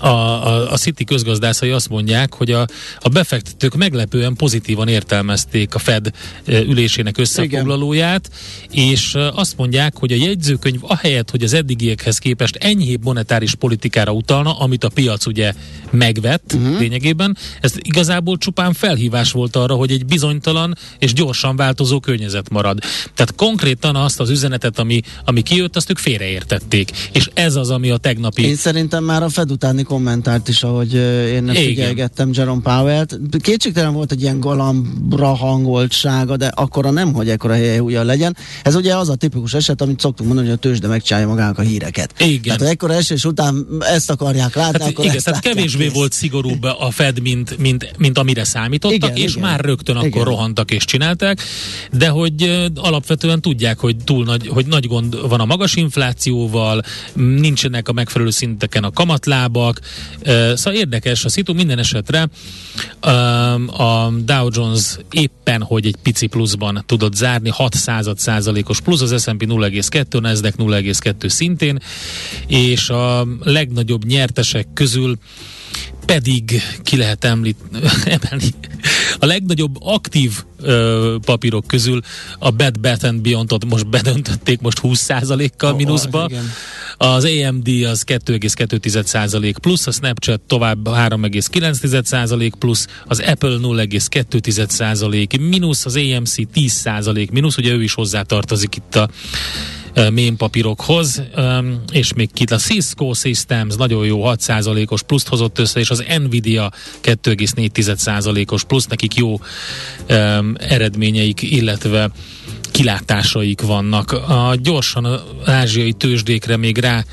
[0.00, 2.66] a, a, a City közgazdászai azt mondják, hogy a,
[2.98, 6.10] a befektetők meglepően pozitívan értelmezték a Fed
[6.46, 8.30] ülésének összefoglalóját,
[8.70, 8.86] Igen.
[8.86, 14.58] és azt mondják, hogy a jegyzőkönyv ahelyett, hogy az eddigiekhez képest enyhébb monetáris politikára utalna,
[14.58, 15.52] amit a piac ugye
[15.90, 16.78] megvett uh-huh.
[16.78, 22.78] lényegében, ez igazából csupán felhívás volt arra, hogy egy bizonytalan és gyorsan változó környezet marad.
[23.14, 26.90] Tehát konkrétan azt az üzenetet, ami, ami kijött, azt ők félreértették.
[27.12, 28.42] És ez az, ami a tegnapi...
[28.46, 30.94] Én szerintem már a Fed utáni kommentárt is, ahogy
[31.32, 33.18] én figyelgettem Jerome Powell-t.
[33.40, 38.36] Kétségtelen volt egy ilyen galambra hangoltsága, de akkora nem, hogy ekkora helye ugyan legyen.
[38.62, 41.62] Ez ugye az a tipikus eset, amit szoktunk mondani, hogy a tőzsde megcsinálja magának a
[41.62, 42.14] híreket.
[42.20, 42.56] Igen.
[42.56, 45.94] Tehát ekkora esés után ezt akarják látni, hát akkor igen, tehát kevésbé kész.
[45.94, 49.48] volt szigorúbb a Fed, mint, mint, mint amire számítottak, igen, és igen.
[49.48, 50.08] már rögtön igen.
[50.08, 51.42] akkor rohantak és csinálták,
[51.92, 56.82] de hogy alapvetően tudják, hogy túl nagy, hogy nagy gond van a magas inflációval,
[57.14, 58.90] nincsenek a megfelelő szinteken a
[59.68, 62.28] kamatlábak, Szóval érdekes a szitu, minden esetre
[63.66, 69.22] a Dow Jones éppen, hogy egy pici pluszban tudott zárni, 6 század százalékos plusz, az
[69.22, 71.78] S&P 0,2, a Nasdaq 0,2 szintén,
[72.46, 75.18] és a legnagyobb nyertesek közül
[76.14, 77.56] pedig ki lehet említ,
[78.16, 78.54] emelni.
[79.18, 82.00] A legnagyobb aktív ö, papírok közül
[82.38, 86.24] a Bed Bath and Beyondot most bedöntötték most 20%-kal oh, mínuszba.
[86.24, 95.86] Oh, az AMD az 2,2% plusz, a Snapchat tovább 3,9% plusz, az Apple 0,2% mínusz,
[95.86, 99.08] az AMC 10% mínusz, ugye ő is hozzátartozik itt a
[100.12, 101.22] mémpapírokhoz,
[101.92, 106.72] és még itt a Cisco Systems nagyon jó 6%-os pluszt hozott össze, és az Nvidia
[107.02, 109.40] 2,4%-os plusz, nekik jó
[110.56, 112.10] eredményeik, illetve
[112.70, 114.12] kilátásaik vannak.
[114.12, 117.04] A, gyorsan az ázsiai tőzsdékre még rá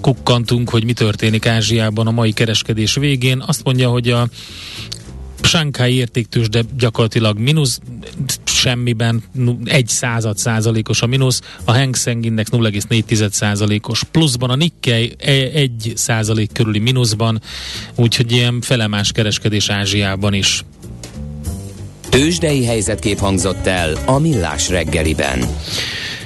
[0.00, 3.42] kukkantunk, hogy mi történik Ázsiában a mai kereskedés végén.
[3.46, 4.28] Azt mondja, hogy a
[5.42, 7.80] Shanghai értéktős, de gyakorlatilag mínusz
[8.44, 9.22] semmiben,
[9.64, 15.32] egy század százalékos a mínusz, a Hang Seng Index 0,4 százalékos pluszban, a Nikkei e,
[15.32, 17.40] egy százalék körüli mínuszban,
[17.94, 20.64] úgyhogy ilyen felemás kereskedés Ázsiában is.
[22.08, 25.44] Tőzsdei helyzetkép hangzott el a Millás reggeliben.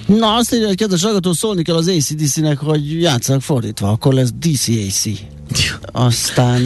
[0.07, 4.31] Na, azt írja, hogy kedves hallgató, szólni kell az ACDC-nek, hogy játszanak fordítva, akkor lesz
[4.39, 5.05] DCAC.
[5.93, 6.63] Aztán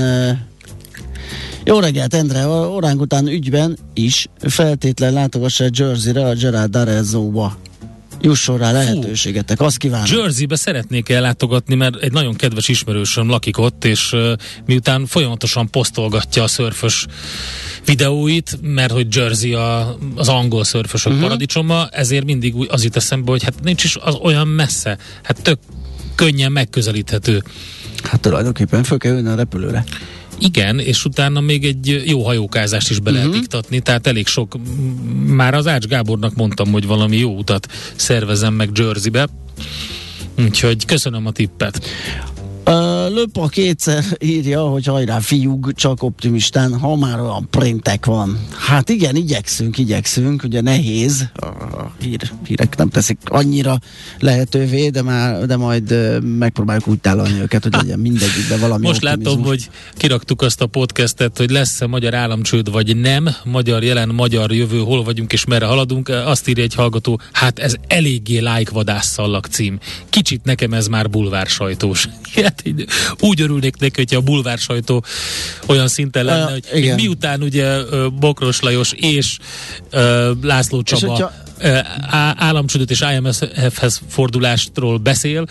[1.67, 2.49] jó reggelt, Endre!
[2.49, 7.59] Óránk után ügyben is feltétlen látogassa Jersey-re a Gerard Darezóba.
[8.21, 10.07] Jusson rá lehetőségetek, azt kívánom.
[10.17, 14.33] Jerseybe szeretnék ellátogatni, mert egy nagyon kedves ismerősöm lakik ott, és uh,
[14.67, 17.07] miután folyamatosan posztolgatja a szörfös
[17.85, 21.27] videóit, mert hogy Jersey a, az angol szörfösök uh-huh.
[21.27, 25.59] paradicsoma, ezért mindig az jut eszembe, hogy hát nincs is az olyan messze, hát tök
[26.15, 27.43] könnyen megközelíthető.
[28.03, 29.85] Hát tulajdonképpen föl kell ülni a repülőre.
[30.39, 33.43] Igen, és utána még egy jó hajókázást is be lehet uh-huh.
[33.43, 34.57] iktatni, tehát elég sok,
[35.27, 39.29] már az Ács Gábornak mondtam, hogy valami jó utat szervezem meg Jerseybe,
[40.39, 41.87] úgyhogy köszönöm a tippet.
[43.09, 48.39] Löpa kétszer írja, hogy hajrá fiúk, csak optimistán, ha már olyan printek van.
[48.57, 51.47] Hát igen, igyekszünk, igyekszünk, ugye nehéz, a
[52.01, 53.79] hír, hírek nem teszik annyira
[54.19, 59.33] lehetővé, de, már, de majd megpróbáljuk úgy tálalni őket, hogy legyen mindegyikben valami Most optimizmus.
[59.35, 64.53] látom, hogy kiraktuk azt a podcastet, hogy lesz-e magyar államcsőd, vagy nem, magyar jelen, magyar
[64.53, 66.09] jövő, hol vagyunk és merre haladunk.
[66.09, 69.79] Azt írja egy hallgató, hát ez eléggé lájkvadásszallak cím.
[70.11, 72.09] Kicsit nekem ez már bulvár sajtós.
[72.57, 72.87] Hát így,
[73.21, 75.05] úgy örülnék neki, hogyha a bulvár sajtó
[75.67, 77.79] olyan szinten lenne, uh, hogy miután ugye
[78.19, 79.39] Bokros Lajos és
[79.93, 80.01] uh,
[80.43, 81.33] László Csaba és hogyha
[82.37, 85.47] államcsődöt és IMF-hez fordulástról beszél,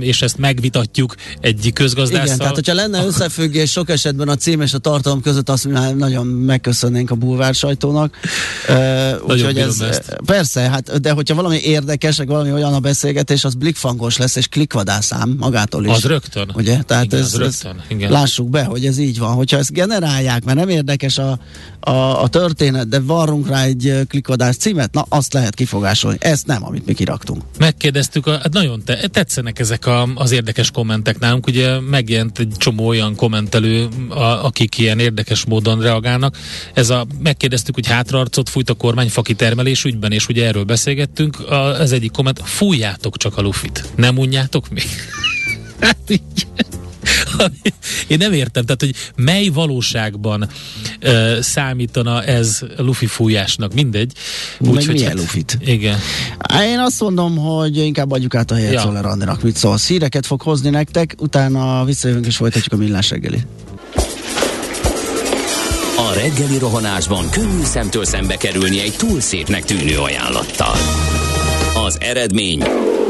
[0.00, 2.24] és ezt megvitatjuk egy közgazdásszal.
[2.24, 5.94] Igen, tehát hogyha lenne összefüggés sok esetben a cím és a tartalom között, azt már
[5.94, 8.16] nagyon megköszönnénk a bulvár sajtónak.
[9.26, 10.16] Úgyhogy ez, ezt.
[10.24, 15.36] persze, hát, de hogyha valami érdekes, valami olyan a beszélgetés, az blikfangos lesz, és klikvadászám
[15.38, 15.90] magától is.
[15.90, 16.50] Az rögtön.
[16.54, 16.82] Ugye?
[16.82, 17.82] Tehát igen, ez, rögtön.
[17.88, 18.10] Igen.
[18.10, 19.34] lássuk be, hogy ez így van.
[19.34, 21.38] Hogyha ezt generálják, mert nem érdekes a,
[21.80, 26.46] a, a történet, de varrunk rá egy klikvadás címet, na azt azt lehet kifogásolni, ezt
[26.46, 27.42] nem, amit mi kiraktunk.
[27.58, 32.54] Megkérdeztük, a, hát nagyon te, tetszenek ezek a, az érdekes kommentek nálunk, ugye megjelent egy
[32.56, 36.36] csomó olyan kommentelő, a, akik ilyen érdekes módon reagálnak.
[36.74, 41.40] Ez a, megkérdeztük, hogy hátraarcot fújt a kormány fakitermelés ügyben, és ugye erről beszélgettünk.
[41.40, 44.86] A, az egyik komment, fújjátok csak a lufit, nem unjátok még?
[45.80, 46.20] hát.
[48.06, 50.48] Én nem értem, tehát, hogy mely valóságban
[51.02, 54.12] uh, számítana ez lufi fújásnak, mindegy.
[54.58, 55.58] Úgy, Meg hogy milyen hát, lufit?
[55.60, 55.98] Igen.
[56.62, 58.80] Én azt mondom, hogy inkább adjuk át a helyet ja.
[58.80, 59.78] Szoller Andinak, mit szól.
[59.78, 63.38] Szíreket fog hozni nektek, utána visszajövünk és folytatjuk a millás reggeli.
[65.96, 70.76] A reggeli rohanásban könnyű szemtől szembe kerülni egy túl szépnek tűnő ajánlattal.
[71.86, 72.62] Az eredmény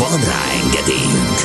[0.00, 1.38] Van rá engedélyünk!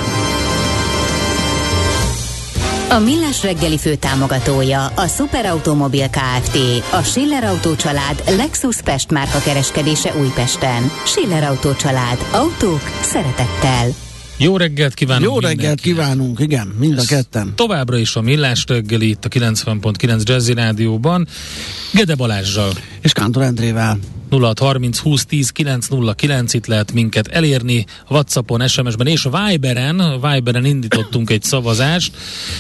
[2.90, 6.58] A Millás reggeli fő támogatója a Superautomobil KFT,
[6.92, 10.92] a Schiller Auto család Lexus Pest márka kereskedése Újpesten.
[11.06, 12.26] Schiller Auto család.
[12.32, 13.88] Autók szeretettel.
[14.38, 15.26] Jó reggelt kívánunk!
[15.26, 17.54] Jó reggelt kívánunk, igen, mind a ketten.
[17.56, 21.28] Továbbra is a Millás reggeli itt a 90.9 Jazzy Rádióban,
[21.94, 22.72] Gede Balázsjal.
[23.02, 24.00] És Kántor Endrével.
[24.40, 30.22] 0630 20 10 909 itt lehet minket elérni Whatsappon, SMS-ben és Viberen.
[30.22, 32.18] Viberen indítottunk egy szavazást.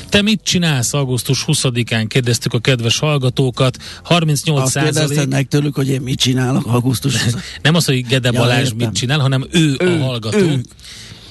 [0.09, 2.05] Te mit csinálsz augusztus 20-án?
[2.07, 3.77] Kérdeztük a kedves hallgatókat.
[4.03, 8.31] 38 Azt kérdezted meg tőlük, hogy én mit csinálok augusztus 20 Nem az, hogy Gede
[8.31, 10.38] Balázs ja, mit csinál, hanem ő, ő a hallgató.
[10.38, 10.61] Ő.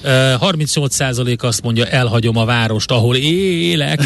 [0.05, 4.01] 38% azt mondja, elhagyom a várost, ahol élek.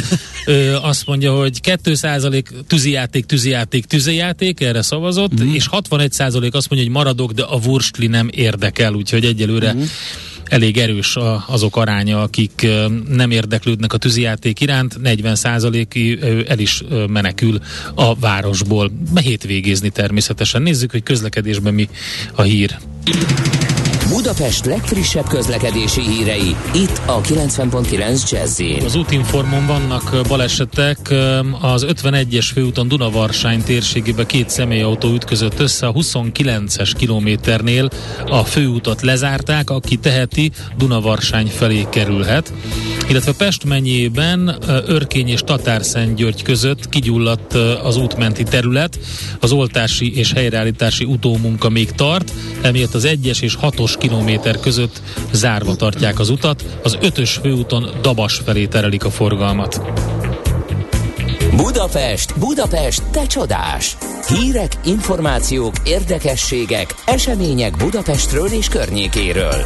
[0.82, 5.54] azt mondja, hogy 2% tűzijáték, tűzijáték, tűzijáték, erre szavazott, mm.
[5.54, 9.82] és 61% azt mondja, hogy maradok, de a wurstli nem érdekel, úgyhogy egyelőre mm
[10.50, 12.68] elég erős a, azok aránya, akik
[13.08, 17.60] nem érdeklődnek a tűzijáték iránt, 40 százaléki el is menekül
[17.96, 18.92] a városból.
[19.16, 20.62] Hétvégézni természetesen.
[20.62, 21.90] Nézzük, hogy közlekedésben mi
[22.36, 22.78] a hír.
[24.10, 30.98] Budapest legfrissebb közlekedési hírei, itt a 90.9 jazz Az útinformon vannak balesetek,
[31.62, 37.90] az 51-es főúton Dunavarsány térségébe két személyautó ütközött össze, a 29-es kilométernél
[38.28, 42.54] a főútot lezárták, aki teheti Dunavarsány felé kerülhet,
[43.10, 44.56] illetve Pest mennyében
[44.88, 49.00] Örkény és Tatárszentgyörgy között kigyulladt az útmenti terület,
[49.40, 55.76] az oltási és helyreállítási utómunka még tart, emiatt az 1-es és 6-os kilométer között zárva
[55.76, 59.82] tartják az utat, az 5-ös főúton Dabas felé terelik a forgalmat.
[61.56, 63.98] Budapest, Budapest, te csodás!
[64.28, 69.66] Hírek, információk, érdekességek, események Budapestről és környékéről.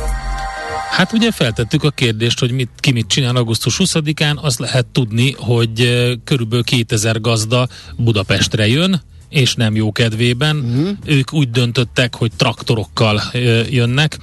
[0.89, 5.35] Hát ugye feltettük a kérdést, hogy mit, ki mit csinál augusztus 20-án, azt lehet tudni,
[5.37, 7.67] hogy körülbelül 2000 gazda
[7.97, 9.01] Budapestre jön,
[9.33, 10.57] és nem jó kedvében.
[10.57, 10.89] Uh-huh.
[11.05, 13.21] Ők úgy döntöttek, hogy traktorokkal
[13.69, 14.17] jönnek.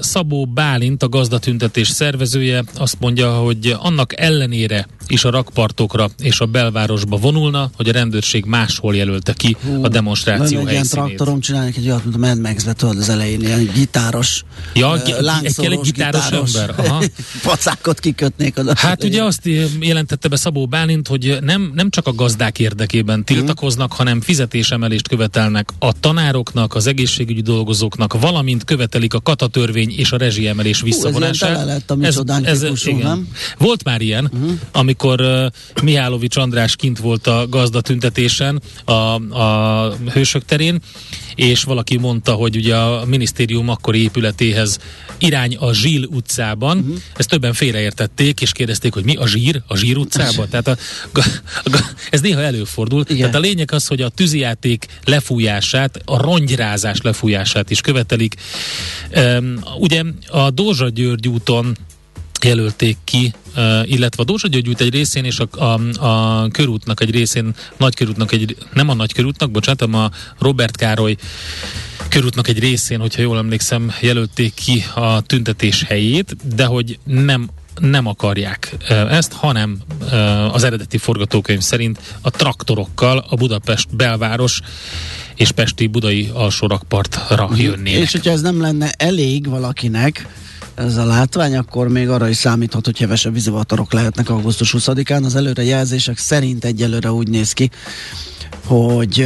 [0.00, 6.46] Szabó Bálint, a gazdatüntetés szervezője azt mondja, hogy annak ellenére is a rakpartokra és a
[6.46, 10.66] belvárosba vonulna, hogy a rendőrség máshol jelölte ki Hú, a demonstráció helyszínét.
[10.66, 14.44] Egy ilyen traktorom csinálják egy olyat, mint a Mad max tudod az elején, ilyen gitáros,
[14.74, 15.08] ja, uh, egy,
[15.42, 16.74] egy gitáros, gitáros ember.
[16.86, 17.02] Aha.
[17.42, 18.72] pacákot kikötnék oda.
[18.76, 19.48] Hát ugye azt
[19.80, 23.96] jelentette be Szabó Bálint, hogy nem, nem csak a gazdák érdekében tiltakoznak, hmm.
[23.96, 30.80] hanem fizetésemelést követelnek a tanároknak, az egészségügyi dolgozóknak, valamint követelik a katatörvény és a rezsiemelés
[30.80, 31.58] visszavonását.
[31.58, 33.06] Ez, lett a ez, ez, igen.
[33.06, 33.28] nem?
[33.58, 34.50] Volt már ilyen, uh-huh.
[34.72, 38.92] amikor amikor uh, Mihálovics András kint volt a gazdatüntetésen a,
[39.38, 40.80] a Hősök terén,
[41.36, 44.78] és valaki mondta, hogy ugye a minisztérium akkori épületéhez
[45.18, 46.78] irány a Zsíl utcában.
[46.78, 46.96] Uh-huh.
[47.16, 49.62] Ezt többen félreértették, és kérdezték, hogy mi a zsír?
[49.66, 50.48] A zsír utcában?
[50.50, 50.76] Tehát a,
[51.12, 51.20] a,
[51.64, 53.04] a, ez néha előfordul.
[53.04, 53.16] Igen.
[53.16, 58.34] Tehát a lényeg az, hogy a tűzijáték lefújását, a rongyrázás lefújását is követelik.
[59.16, 61.76] Um, ugye a Dózsa György úton
[62.44, 63.32] jelölték ki,
[63.84, 68.32] illetve a Dózsa György egy részén és a, a, a körútnak egy részén, nagy körútnak
[68.32, 71.16] egy, nem a nagy körútnak, bocsánat, hanem a Robert Károly
[72.08, 77.48] körútnak egy részén, hogyha jól emlékszem, jelölték ki a tüntetés helyét, de hogy nem
[77.80, 79.78] nem akarják ezt, hanem
[80.52, 84.60] az eredeti forgatókönyv szerint a traktorokkal a Budapest belváros
[85.34, 88.02] és Pesti Budai alsórakpartra jönnének.
[88.02, 90.28] És hogyha ez nem lenne elég valakinek,
[90.76, 95.24] ez a látvány, akkor még arra is számíthat, hogy hevesebb vízivatarok lehetnek augusztus 20-án.
[95.24, 97.70] Az előrejelzések szerint egyelőre úgy néz ki,
[98.66, 99.20] hogy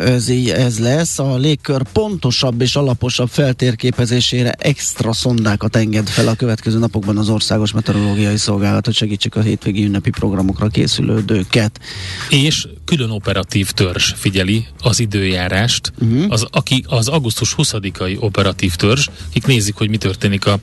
[0.00, 1.18] ez, így, ez lesz.
[1.18, 7.72] A légkör pontosabb és alaposabb feltérképezésére extra szondákat enged fel a következő napokban az Országos
[7.72, 11.80] Meteorológiai Szolgálat, hogy segítsük a hétvégi ünnepi programokra készülődőket.
[12.28, 16.24] És külön operatív törzs figyeli az időjárást, uh-huh.
[16.28, 20.58] az, aki az augusztus 20-ai operatív törzs, akik nézik, hogy mi történik a,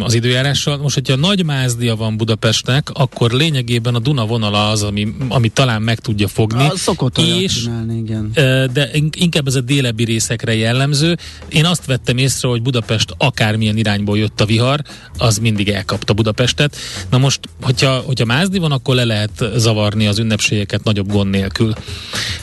[0.00, 0.76] az időjárással.
[0.76, 5.82] Most, hogyha nagy mázdia van Budapestnek, akkor lényegében a Duna vonala az, ami, ami talán
[5.82, 6.66] meg tudja fogni.
[6.66, 8.30] A szokott és, csinálni, igen.
[8.72, 11.16] De inkább ez a délebbi részekre jellemző.
[11.48, 14.82] Én azt vettem észre, hogy Budapest akármilyen irányból jött a vihar,
[15.18, 16.76] az mindig elkapta Budapestet.
[17.10, 21.72] Na most, hogyha, hogyha mázdi van, akkor le lehet zavarni az ünnepségeket nagyobb gond nélkül.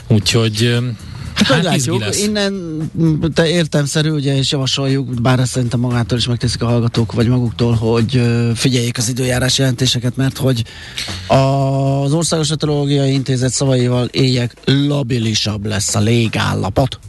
[0.07, 0.77] Úgyhogy
[1.36, 2.81] Hát, hát látjuk, innen
[3.33, 7.73] te értemszerű, ugye, és javasoljuk, bár ezt szerintem magától is megteszik a hallgatók, vagy maguktól,
[7.73, 8.21] hogy
[8.55, 10.63] figyeljék az időjárás jelentéseket, mert hogy
[11.27, 16.99] az Országos Meteorológiai Intézet szavaival éjek labilisabb lesz a légállapot.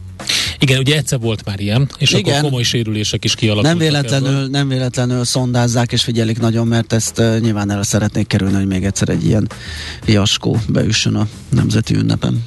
[0.58, 2.34] Igen, ugye egyszer volt már ilyen, és Igen.
[2.34, 3.78] akkor komoly sérülések is kialakultak.
[3.78, 8.54] Nem véletlenül, nem véletlenül szondázzák és figyelik nagyon, mert ezt uh, nyilván el szeretnék kerülni,
[8.54, 9.48] hogy még egyszer egy ilyen
[10.02, 12.44] fiaskó beüssön a nemzeti ünnepen.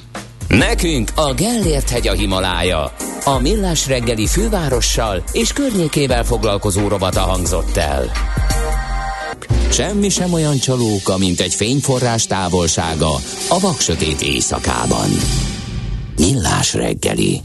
[0.58, 2.92] Nekünk a Gellért hegy a Himalája.
[3.24, 8.10] A Millás reggeli fővárossal és környékével foglalkozó robata hangzott el.
[9.70, 13.14] Semmi sem olyan csalóka, mint egy fényforrás távolsága
[13.48, 15.08] a vaksötét éjszakában.
[16.16, 17.40] Millás reggeli.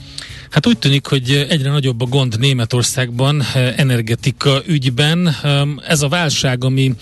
[0.56, 5.36] Hát úgy tűnik, hogy egyre nagyobb a gond Németországban eh, energetika ügyben.
[5.88, 6.93] Ez a válság, ami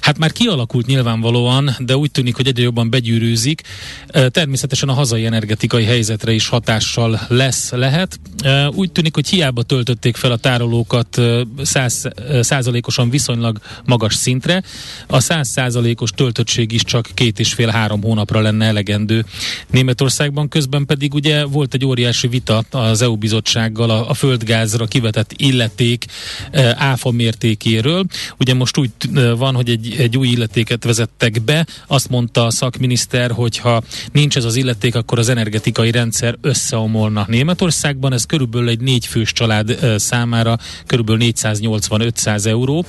[0.00, 3.62] hát már kialakult nyilvánvalóan, de úgy tűnik, hogy egyre jobban begyűrűzik.
[4.06, 8.20] Eh, természetesen a hazai energetikai helyzetre is hatással lesz, lehet.
[8.38, 11.20] Eh, úgy tűnik, hogy hiába töltötték fel a tárolókat
[11.62, 12.08] száz
[12.40, 14.62] százalékosan viszonylag magas szintre.
[15.06, 19.24] A száz százalékos töltöttség is csak két és fél-három hónapra lenne elegendő
[19.70, 20.48] Németországban.
[20.48, 26.04] Közben pedig ugye volt egy óriási vita az EU bizottsággal a, a földgázra kivetett illeték
[26.50, 28.04] e, áfa mértékéről.
[28.38, 31.66] Ugye most úgy e, van, hogy egy, egy új illetéket vezettek be.
[31.86, 33.82] Azt mondta a szakminiszter, hogy ha
[34.12, 38.12] nincs ez az illeték, akkor az energetikai rendszer összeomolna Németországban.
[38.12, 42.84] Ez körülbelül egy négyfős család e, számára körülbelül 480-500 euró.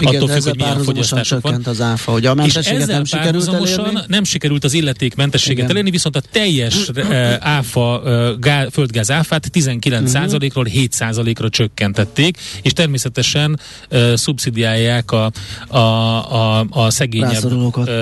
[0.00, 1.60] Igen, Attól függ, hogy milyen fogyasztások van.
[1.64, 4.00] az áfa, hogy a mentességet nem sikerült elérni?
[4.06, 5.70] nem sikerült az illetékmentességet Igen.
[5.70, 6.90] elérni, viszont a teljes
[7.40, 8.02] áfa,
[8.40, 15.30] gá, földgáz áfát 19%-ról 7%-ra csökkentették, és természetesen uh, szubszidiálják a,
[15.68, 17.44] a, a, a szegényebb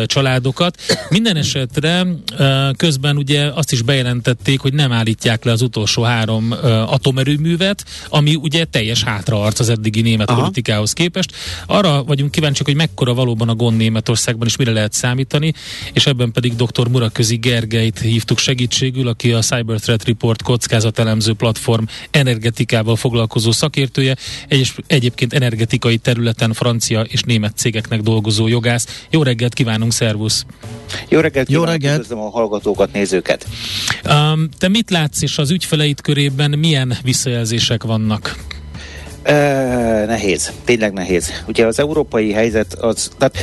[0.06, 0.76] családokat.
[1.08, 6.50] Minden esetre uh, közben ugye azt is bejelentették, hogy nem állítják le az utolsó három
[6.50, 10.40] uh, atomerőművet, ami ugye teljes hátraarc az eddigi német Aha.
[10.40, 11.32] politikához képest.
[11.66, 15.52] Arra vagyunk kíváncsiak, hogy mekkora valóban a gond Németországban, és mire lehet számítani,
[15.92, 16.88] és ebben pedig dr.
[16.88, 24.16] Muraközi Gergelyt hívtuk segítségül, aki a Cyber Threat Report kockázatelemző platform energetikával foglalkozó szakértője,
[24.48, 29.06] egy, egyébként energetikai területen francia és német cégeknek dolgozó jogász.
[29.10, 30.44] Jó reggelt kívánunk, szervusz!
[31.08, 32.00] Jó reggelt, Jó reggelt.
[32.00, 33.46] Üdvözlöm a hallgatókat, nézőket!
[34.10, 38.36] Um, te mit látsz, és az ügyfeleid körében milyen visszajelzések vannak?
[39.26, 39.30] Uh,
[40.06, 41.30] nehéz, tényleg nehéz.
[41.46, 43.36] Ugye az európai helyzet az, tehát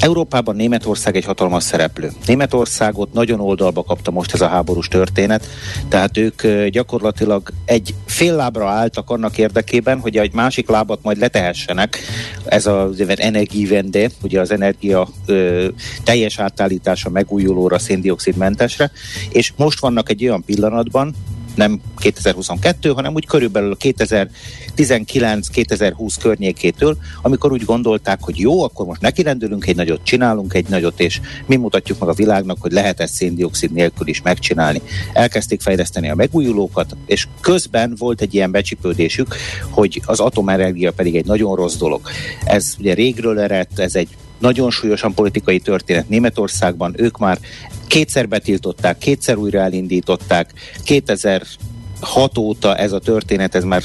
[0.00, 2.12] Európában Németország egy hatalmas szereplő.
[2.26, 5.46] Németországot nagyon oldalba kapta most ez a háborús történet,
[5.88, 11.98] tehát ők gyakorlatilag egy fél lábra álltak annak érdekében, hogy egy másik lábat majd letehessenek,
[12.44, 15.68] ez az energivende, ugye az energia ö,
[16.04, 18.90] teljes átállítása megújulóra, széndiokszidmentesre,
[19.30, 21.14] és most vannak egy olyan pillanatban,
[21.60, 29.66] nem 2022, hanem úgy körülbelül 2019-2020 környékétől, amikor úgy gondolták, hogy jó, akkor most nekirendülünk
[29.66, 33.72] egy nagyot, csinálunk egy nagyot, és mi mutatjuk meg a világnak, hogy lehet ezt széndiokszid
[33.72, 34.82] nélkül is megcsinálni.
[35.12, 39.34] Elkezdték fejleszteni a megújulókat, és közben volt egy ilyen becsipődésük,
[39.70, 42.00] hogy az atomenergia pedig egy nagyon rossz dolog.
[42.44, 44.08] Ez ugye régről eredt, ez egy
[44.40, 46.94] nagyon súlyosan politikai történet Németországban.
[46.96, 47.38] Ők már
[47.86, 50.52] kétszer betiltották, kétszer újra elindították.
[50.84, 53.82] 2006 óta ez a történet, ez már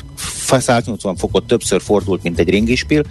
[0.60, 3.03] 180 fokot többször fordult, mint egy ringispil,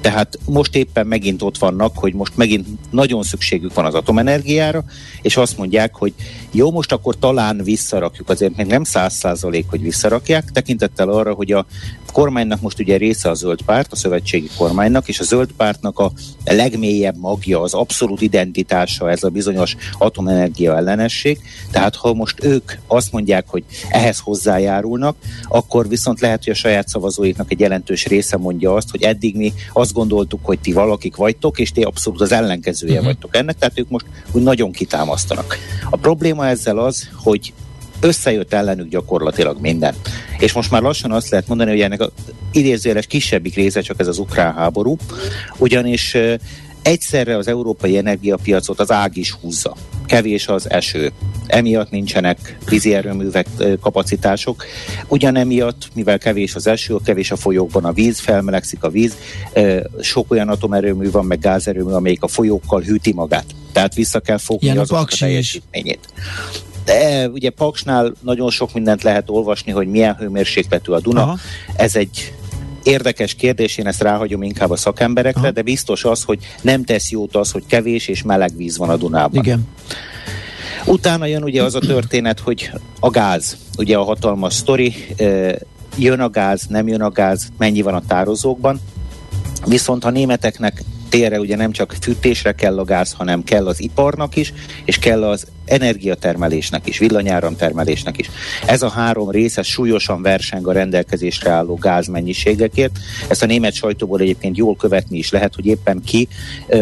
[0.00, 4.84] tehát most éppen megint ott vannak, hogy most megint nagyon szükségük van az atomenergiára,
[5.22, 6.12] és azt mondják, hogy
[6.50, 11.52] jó, most akkor talán visszarakjuk, azért még nem száz százalék, hogy visszarakják, tekintettel arra, hogy
[11.52, 11.66] a
[12.12, 16.12] kormánynak most ugye része a zöld párt, a szövetségi kormánynak, és a zöld pártnak a
[16.44, 21.40] legmélyebb magja, az abszolút identitása, ez a bizonyos atomenergia ellenesség.
[21.70, 25.16] Tehát ha most ők azt mondják, hogy ehhez hozzájárulnak,
[25.48, 29.52] akkor viszont lehet, hogy a saját szavazóiknak egy jelentős része mondja azt, hogy eddig mi
[29.72, 33.06] azt gondoltuk, hogy ti valakik vagytok, és ti abszolút az ellenkezője uh-huh.
[33.06, 35.58] vagytok ennek, tehát ők most úgy nagyon kitámasztanak.
[35.90, 37.52] A probléma ezzel az, hogy
[38.00, 39.94] összejött ellenük gyakorlatilag minden.
[40.38, 42.10] És most már lassan azt lehet mondani, hogy ennek a
[42.52, 44.96] idézőjeles kisebbik része csak ez az ukrán háború,
[45.56, 46.16] ugyanis
[46.82, 49.76] egyszerre az európai energiapiacot az ág is húzza.
[50.06, 51.12] Kevés az eső.
[51.46, 53.46] Emiatt nincsenek vízi erőművek
[53.80, 54.64] kapacitások.
[55.06, 59.16] Ugyanemiatt, mivel kevés az eső, kevés a folyókban a víz, felmelegszik a víz,
[60.00, 63.44] sok olyan atomerőmű van, meg gázerőmű, amelyik a folyókkal hűti magát.
[63.72, 66.08] Tehát vissza kell fogni az a teljesítményét.
[66.88, 71.22] De ugye Paksnál nagyon sok mindent lehet olvasni, hogy milyen hőmérsékletű a Duna.
[71.22, 71.36] Aha.
[71.76, 72.34] Ez egy
[72.82, 75.50] érdekes kérdés, én ezt ráhagyom inkább a szakemberekre, Aha.
[75.50, 78.96] de biztos az, hogy nem tesz jót az, hogy kevés és meleg víz van a
[78.96, 79.44] Dunában.
[79.44, 79.68] Igen.
[80.86, 82.70] Utána jön ugye az a történet, hogy
[83.00, 84.94] a gáz, ugye a hatalmas sztori,
[85.96, 88.80] jön a gáz, nem jön a gáz, mennyi van a tározókban,
[89.66, 94.36] viszont a németeknek térre ugye nem csak fűtésre kell a gáz, hanem kell az iparnak
[94.36, 94.52] is,
[94.84, 98.30] és kell az energiatermelésnek is, villanyáramtermelésnek is.
[98.66, 102.98] Ez a három része súlyosan verseng a rendelkezésre álló gázmennyiségekért.
[103.28, 106.28] Ezt a német sajtóból egyébként jól követni is lehet, hogy éppen ki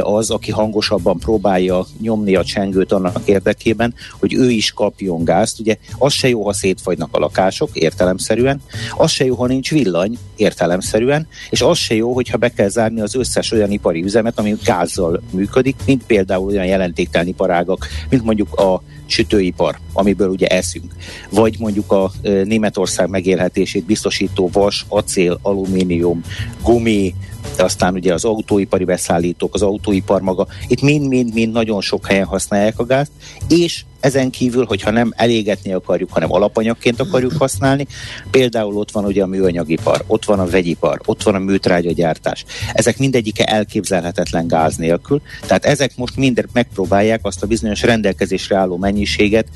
[0.01, 5.61] az, aki hangosabban próbálja nyomni a csengőt annak érdekében, hogy ő is kapjon gázt.
[5.61, 8.61] Ugye az se jó, ha szétfagynak a lakások, értelemszerűen,
[8.97, 13.01] az se jó, ha nincs villany, értelemszerűen, és az se jó, hogyha be kell zárni
[13.01, 18.55] az összes olyan ipari üzemet, ami gázzal működik, mint például olyan jelentéktelen iparágak, mint mondjuk
[18.55, 18.76] a
[19.07, 20.95] sütőipar, amiből ugye eszünk,
[21.31, 26.23] vagy mondjuk a Németország megélhetését biztosító vas, acél, alumínium,
[26.63, 27.15] gumi,
[27.57, 32.79] de aztán ugye az autóipari beszállítók, az autóipar maga, itt mind-mind-mind nagyon sok helyen használják
[32.79, 33.11] a gázt,
[33.49, 37.87] és ezen kívül, hogyha nem elégetni akarjuk, hanem alapanyagként akarjuk használni,
[38.31, 42.45] például ott van ugye a műanyagipar, ott van a vegyipar, ott van a műtrágyagyártás.
[42.73, 48.77] Ezek mindegyike elképzelhetetlen gáz nélkül, tehát ezek most mind megpróbálják azt a bizonyos rendelkezésre álló
[48.77, 49.47] mennyiséget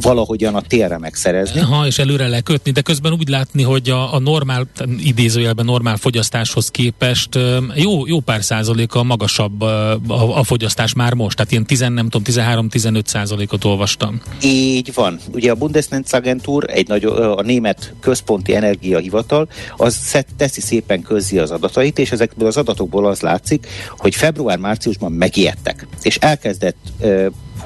[0.00, 1.60] valahogyan a térre megszerezni.
[1.60, 4.66] Ha, és előre lekötni, de közben úgy látni, hogy a, a normál,
[4.98, 7.38] idézőjelben normál fogyasztáshoz képest
[7.74, 12.08] jó, jó pár százaléka magasabb a, a, a fogyasztás már most, tehát ilyen 10, nem
[12.08, 14.20] tudom, 13-15 százalékot olvastam.
[14.42, 15.18] Így van.
[15.32, 21.98] Ugye a Bundesnetzagentur, egy nagy, a német központi energiahivatal, az teszi szépen közzi az adatait,
[21.98, 23.66] és ezekből az adatokból az látszik,
[23.96, 26.76] hogy február-márciusban megijedtek, és elkezdett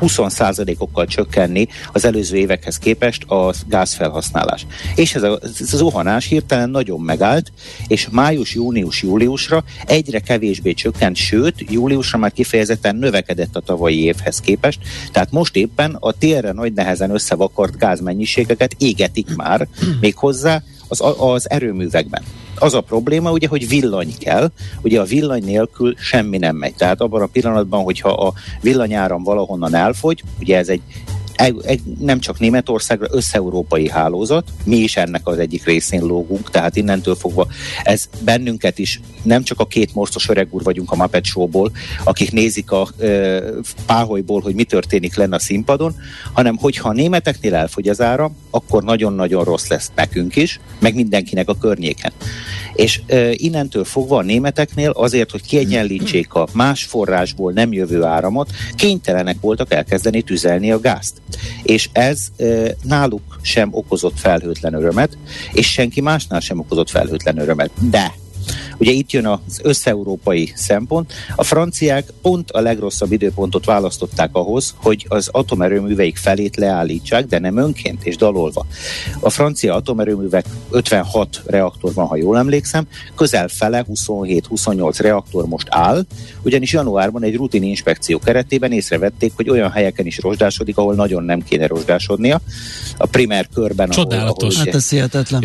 [0.01, 4.66] 20%-okkal csökkenni az előző évekhez képest a gázfelhasználás.
[4.94, 7.53] És ez a zuhanás hirtelen nagyon megállt,
[7.86, 14.40] és május, június, júliusra egyre kevésbé csökkent, sőt, júliusra már kifejezetten növekedett a tavalyi évhez
[14.40, 14.80] képest,
[15.12, 19.68] tehát most éppen a térre nagy nehezen összevakart gázmennyiségeket égetik már,
[20.01, 22.22] méghozzá az, az erőművekben.
[22.59, 24.51] Az a probléma ugye, hogy villany kell,
[24.82, 26.74] ugye a villany nélkül semmi nem megy.
[26.74, 30.82] Tehát abban a pillanatban, hogyha a villanyáram valahonnan elfogy, ugye ez egy
[31.99, 37.47] nem csak Németországra, összeurópai hálózat, mi is ennek az egyik részén lógunk, tehát innentől fogva
[37.82, 41.72] ez bennünket is, nem csak a két morstos öreg úr vagyunk a Muppet Show-ból,
[42.05, 43.38] akik nézik a ö,
[43.86, 45.95] páholyból, hogy mi történik lenne a színpadon,
[46.32, 51.49] hanem hogyha a németeknél elfogy az ára, akkor nagyon-nagyon rossz lesz nekünk is, meg mindenkinek
[51.49, 52.12] a környéken.
[52.74, 58.51] És ö, innentől fogva a németeknél azért, hogy kiegyenlítsék a más forrásból nem jövő áramot,
[58.74, 61.20] kénytelenek voltak elkezdeni tüzelni a gázt
[61.62, 62.18] és ez
[62.83, 65.18] náluk sem okozott felhőtlen örömet,
[65.53, 67.70] és senki másnál sem okozott felhőtlen örömet.
[67.91, 68.12] De
[68.78, 71.12] Ugye itt jön az összeurópai szempont.
[71.36, 77.57] A franciák pont a legrosszabb időpontot választották ahhoz, hogy az atomerőműveik felét leállítsák, de nem
[77.57, 78.66] önként és dalolva.
[79.20, 86.05] A francia atomerőművek 56 reaktor van, ha jól emlékszem, közel fele, 27-28 reaktor most áll,
[86.42, 91.42] ugyanis januárban egy rutin inspekció keretében észrevették, hogy olyan helyeken is rozsdásodik, ahol nagyon nem
[91.42, 92.40] kéne rozsdásodnia.
[92.96, 94.55] A primer körben, Csodálatos.
[94.55, 95.44] Ahol, ahol, hát ez hihetetlen.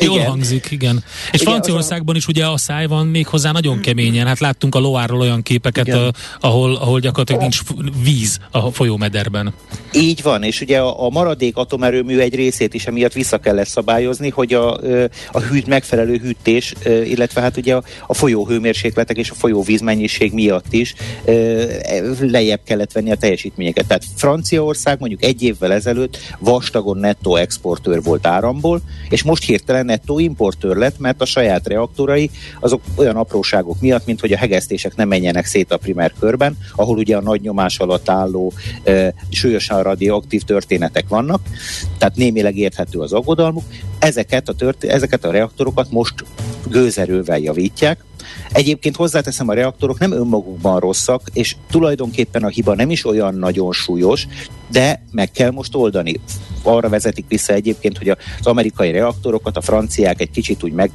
[0.00, 0.28] Jól igen.
[0.28, 1.04] hangzik, igen.
[1.32, 4.26] És igen, Franciaországban is ugye a száj van még hozzá nagyon keményen.
[4.26, 7.60] Hát láttunk a Loárról olyan képeket, a, ahol, ahol gyakorlatilag nincs
[8.02, 9.54] víz a folyómederben.
[9.92, 14.28] Így van, és ugye a, a maradék atomerőmű egy részét is emiatt vissza kell szabályozni,
[14.28, 14.72] hogy a,
[15.32, 20.32] a hűt, megfelelő hűtés, illetve hát ugye a, a folyó hőmérsékletek és a folyó vízmennyiség
[20.32, 20.94] miatt is
[22.20, 23.86] lejjebb kellett venni a teljesítményeket.
[23.86, 30.18] Tehát Franciaország mondjuk egy évvel ezelőtt vastagon nettó exportőr volt áramból, és most hirtelen nettó
[30.18, 31.68] importőr lett, mert a saját
[32.04, 32.30] reaktorai
[32.60, 36.98] azok olyan apróságok miatt, mint hogy a hegesztések nem menjenek szét a primer körben, ahol
[36.98, 38.52] ugye a nagy nyomás alatt álló
[38.84, 41.40] e, súlyosan radioaktív történetek vannak,
[41.98, 43.64] tehát némileg érthető az aggodalmuk.
[43.98, 46.14] Ezeket a, tört, ezeket a reaktorokat most
[46.68, 48.04] gőzerővel javítják,
[48.50, 53.72] Egyébként hozzáteszem, a reaktorok nem önmagukban rosszak, és tulajdonképpen a hiba nem is olyan nagyon
[53.72, 54.26] súlyos,
[54.70, 56.20] de meg kell most oldani.
[56.62, 60.90] Arra vezetik vissza egyébként, hogy az amerikai reaktorokat a franciák egy kicsit úgy meg,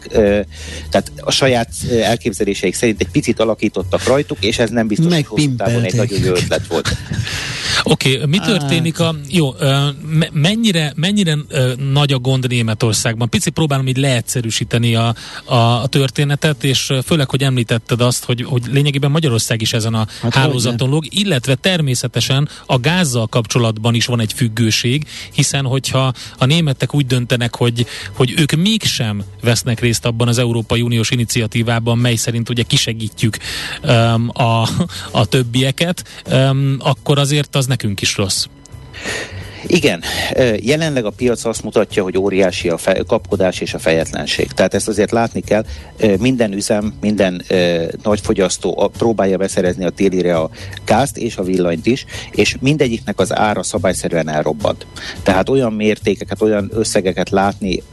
[0.89, 1.69] tehát a saját
[2.01, 6.19] elképzeléseik szerint egy picit alakítottak rajtuk, és ez nem biztos, hogy hosszú távon egy nagyon
[6.23, 6.89] jó ötlet volt.
[7.83, 9.15] Oké, okay, mi történik a...
[9.27, 9.53] Jó,
[10.31, 11.37] mennyire, mennyire
[11.91, 13.29] nagy a gond Németországban?
[13.29, 15.15] Pici próbálom így leegyszerűsíteni a,
[15.45, 20.07] a, a történetet, és főleg, hogy említetted azt, hogy, hogy lényegében Magyarország is ezen a
[20.21, 26.45] hát hálózaton lóg, illetve természetesen a gázzal kapcsolatban is van egy függőség, hiszen hogyha a
[26.45, 32.15] németek úgy döntenek, hogy, hogy ők mégsem vesznek részt abban az Európai Uniós iniciatívában, mely
[32.15, 33.37] szerint ugye kisegítjük
[33.83, 34.61] um, a,
[35.11, 38.45] a többieket, um, akkor azért az nekünk is rossz.
[39.67, 40.01] Igen,
[40.55, 44.51] jelenleg a piac azt mutatja, hogy óriási a fe, kapkodás és a fejetlenség.
[44.51, 45.65] Tehát ezt azért látni kell,
[46.19, 47.43] minden üzem, minden
[48.03, 50.49] nagyfogyasztó próbálja beszerezni a télire a
[50.85, 54.85] gázt és a villanyt is, és mindegyiknek az ára szabályszerűen elrobbant.
[55.23, 57.83] Tehát olyan mértékeket, olyan összegeket látni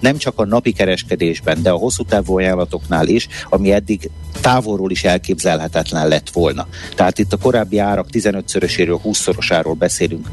[0.00, 4.10] nem csak a napi kereskedésben, de a hosszú távú ajánlatoknál is, ami eddig
[4.40, 6.66] távolról is elképzelhetetlen lett volna.
[6.94, 10.28] Tehát itt a korábbi árak 15-szöröséről, 20-szorosáról beszélünk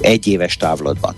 [0.00, 1.14] egy éves távlatban.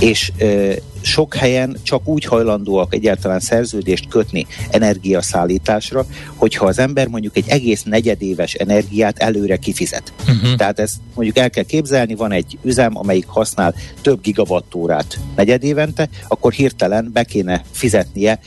[0.00, 0.72] És ö,
[1.02, 7.82] sok helyen csak úgy hajlandóak egyáltalán szerződést kötni energiaszállításra, hogyha az ember mondjuk egy egész
[7.82, 10.12] negyedéves energiát előre kifizet.
[10.20, 10.54] Uh-huh.
[10.54, 16.52] Tehát ezt mondjuk el kell képzelni, van egy üzem, amelyik használ több gigawattórát negyedévente, akkor
[16.52, 18.40] hirtelen be kéne fizetnie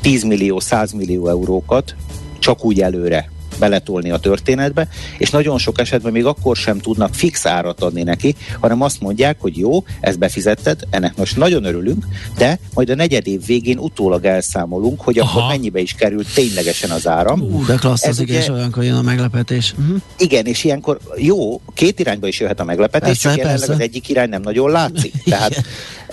[0.00, 1.94] 10 millió, 100 millió eurókat
[2.38, 4.88] csak úgy előre beletolni a történetbe,
[5.18, 9.36] és nagyon sok esetben még akkor sem tudnak fix árat adni neki, hanem azt mondják,
[9.40, 12.04] hogy jó, ezt befizetted, ennek most nagyon örülünk,
[12.36, 15.38] de majd a negyed év végén utólag elszámolunk, hogy Aha.
[15.38, 17.40] akkor mennyibe is került ténylegesen az áram.
[17.40, 19.74] Uh, de klassz, Ez ugye, és olyankor jön a meglepetés.
[19.78, 20.00] Uh-huh.
[20.18, 23.74] Igen, és ilyenkor jó, két irányba is jöhet a meglepetés, persze, csak jelenleg persze.
[23.74, 25.12] az egyik irány nem nagyon látszik.
[25.24, 25.62] Tehát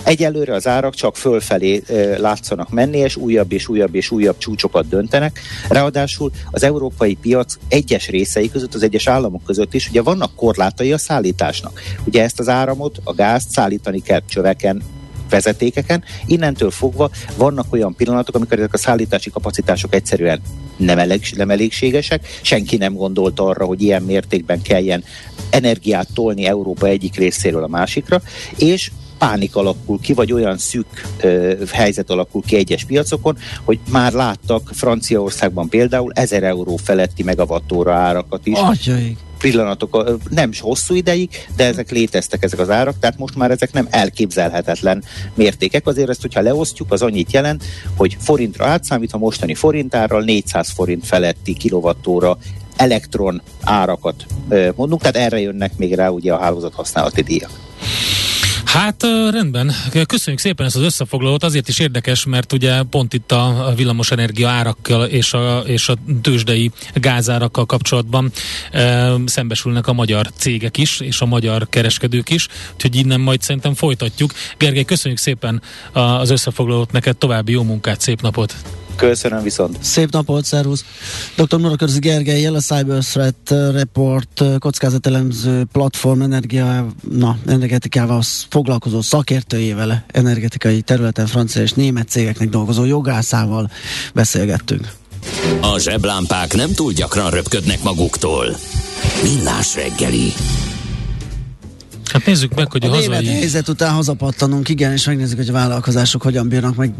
[0.02, 1.82] Egyelőre az árak csak fölfelé
[2.16, 5.40] látszanak menni, és újabb és újabb és újabb csúcsokat döntenek.
[5.68, 10.92] Ráadásul az európai piac egyes részei között, az egyes államok között is, ugye vannak korlátai
[10.92, 11.80] a szállításnak.
[12.04, 14.82] Ugye ezt az áramot, a gázt szállítani kell csöveken,
[15.30, 16.04] vezetékeken.
[16.26, 20.40] Innentől fogva vannak olyan pillanatok, amikor ezek a szállítási kapacitások egyszerűen
[20.76, 22.26] nem, elég, nem elégségesek.
[22.42, 25.04] Senki nem gondolt arra, hogy ilyen mértékben kelljen
[25.50, 28.22] energiát tolni Európa egyik részéről a másikra,
[28.56, 28.90] és
[29.20, 34.70] pánik alakul ki, vagy olyan szűk ö, helyzet alakul ki egyes piacokon, hogy már láttak
[34.72, 38.58] Franciaországban például 1000 euró feletti megavattóra árakat is.
[38.58, 43.72] Atyaik pillanatok, nem hosszú ideig, de ezek léteztek ezek az árak, tehát most már ezek
[43.72, 45.02] nem elképzelhetetlen
[45.34, 45.86] mértékek.
[45.86, 47.64] Azért ezt, hogyha leosztjuk, az annyit jelent,
[47.96, 52.38] hogy forintra átszámítva mostani forintárral 400 forint feletti kilovattóra
[52.76, 54.26] elektron árakat
[54.74, 57.69] mondunk, tehát erre jönnek még rá ugye a hálózat használati díjak.
[58.72, 59.72] Hát rendben,
[60.06, 65.06] köszönjük szépen ezt az összefoglalót, azért is érdekes, mert ugye pont itt a villamosenergia árakkal
[65.06, 68.32] és a, és a tőzsdei gázárakkal kapcsolatban
[68.72, 73.74] e, szembesülnek a magyar cégek is, és a magyar kereskedők is, úgyhogy innen majd szerintem
[73.74, 74.32] folytatjuk.
[74.58, 75.62] Gergely, köszönjük szépen
[75.92, 78.54] az összefoglalót, neked további jó munkát, szép napot!
[79.00, 79.78] Köszönöm viszont.
[79.82, 80.84] Szép napot, szervusz.
[81.36, 81.60] Dr.
[81.60, 91.26] Norakörzi Gergely, a Cyber Threat Report kockázatelemző platform energia, na, energetikával foglalkozó szakértőjével, energetikai területen
[91.26, 93.70] francia és német cégeknek dolgozó jogászával
[94.14, 94.92] beszélgettünk.
[95.60, 98.56] A zseblámpák nem túl gyakran röpködnek maguktól.
[99.22, 100.32] Millás reggeli.
[102.12, 103.26] Hát nézzük meg, hogy a, a hazai...
[103.26, 106.94] helyzet után hazapattanunk, igen, és megnézzük, hogy a vállalkozások hogyan bírnak meg,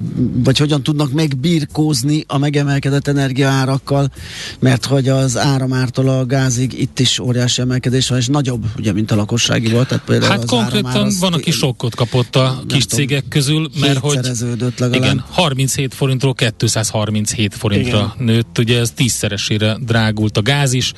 [0.44, 4.10] vagy hogyan tudnak megbirkózni a megemelkedett energiaárakkal,
[4.58, 9.10] mert hogy az áramártól a gázig itt is óriási emelkedés van, és nagyobb, ugye, mint
[9.10, 9.88] a lakossági volt.
[9.88, 14.18] Tehát például hát konkrétan van, aki sokkot kapott a kis tudom, cégek közül, mert hogy
[14.92, 18.34] igen, 37 forintról 237 forintra igen.
[18.34, 20.92] nőtt, ugye ez tízszeresére drágult a gáz is,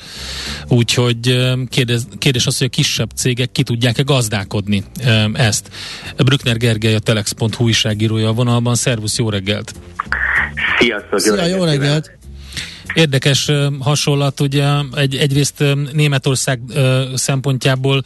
[0.67, 1.17] úgyhogy
[1.69, 4.83] kérdez, kérdés az, hogy a kisebb cégek ki tudják tudják-e gazdálkodni
[5.33, 5.69] ezt.
[6.17, 8.75] Brückner Gergely, a Telex.hu újságírója a vonalban.
[8.75, 9.73] Szervusz, jó reggelt!
[10.79, 11.19] Sziasztok!
[11.19, 12.22] Szia, jó reggelt!
[12.93, 15.63] Érdekes hasonlat, ugye egy, egyrészt
[15.93, 16.59] Németország
[17.15, 18.03] szempontjából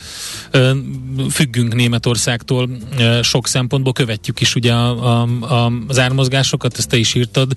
[1.29, 2.69] függünk Németországtól
[3.21, 7.51] sok szempontból, követjük is ugye a, a, a, az ármozgásokat, ezt te is írtad,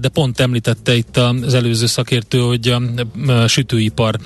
[0.00, 2.68] de pont említette itt az előző szakértő, hogy
[3.26, 4.18] a sütőipar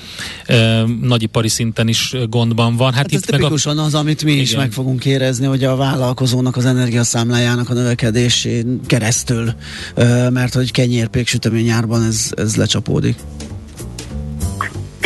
[1.00, 2.92] nagyipari szinten is gondban van.
[2.92, 3.82] Hát, hát itt ez meg a...
[3.82, 4.42] az, amit mi Igen.
[4.42, 9.52] is meg fogunk érezni, hogy a vállalkozónak az energiaszámlájának a növekedésén keresztül,
[10.30, 13.16] mert hogy kenyérpék süteményárban ez ez, lecsapódik.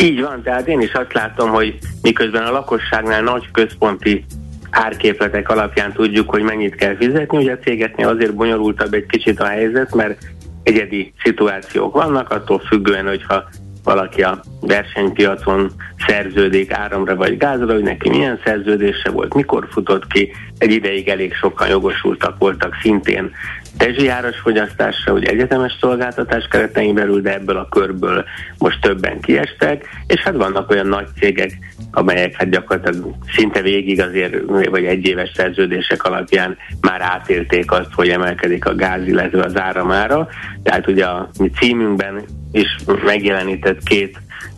[0.01, 4.25] Így van, tehát én is azt látom, hogy miközben a lakosságnál nagy központi
[4.69, 9.45] árképletek alapján tudjuk, hogy mennyit kell fizetni, ugye a cégeknél azért bonyolultabb egy kicsit a
[9.45, 10.17] helyzet, mert
[10.63, 13.43] egyedi szituációk vannak, attól függően, hogyha
[13.83, 15.71] valaki a versenypiacon
[16.07, 21.33] szerződik áramra vagy gázra, hogy neki milyen szerződése volt, mikor futott ki, egy ideig elég
[21.33, 23.31] sokan jogosultak voltak szintén
[23.77, 28.25] tezsijáras fogyasztásra, hogy egyetemes szolgáltatás keretein belül, de ebből a körből
[28.57, 31.51] most többen kiestek, és hát vannak olyan nagy cégek,
[31.91, 34.35] amelyek hát gyakorlatilag szinte végig azért,
[34.69, 40.27] vagy egyéves szerződések alapján már átélték azt, hogy emelkedik a gáz, illetve az áramára.
[40.63, 44.17] Tehát ugye a mi címünkben is megjelenített két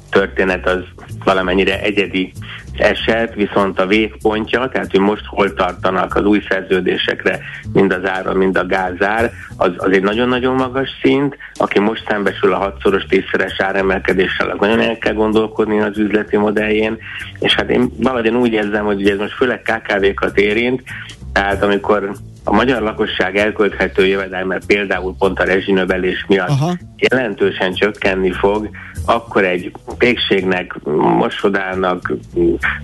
[0.09, 0.83] történet az
[1.23, 2.31] valamennyire egyedi
[2.79, 7.39] eset, viszont a végpontja, tehát hogy most hol tartanak az új szerződésekre,
[7.73, 11.37] mind az ára, mind a gázár, az, az egy nagyon-nagyon magas szint.
[11.53, 16.97] Aki most szembesül a hatszoros, tízszeres áremelkedéssel, az nagyon el kell gondolkodni az üzleti modelljén,
[17.39, 20.83] és hát én valahogy úgy érzem, hogy ugye ez most főleg KKV-kat érint,
[21.33, 22.11] tehát amikor
[22.43, 26.77] a magyar lakosság elkölthető jövedelme például pont a rezsinövelés miatt Aha.
[26.97, 28.69] jelentősen csökkenni fog,
[29.05, 30.75] akkor egy pékségnek,
[31.17, 32.13] mosodának,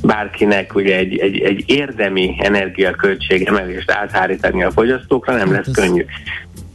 [0.03, 6.05] bárkinek ugye egy, egy, egy érdemi energiaköltség emelést áthárítani a fogyasztókra nem hát lesz könnyű.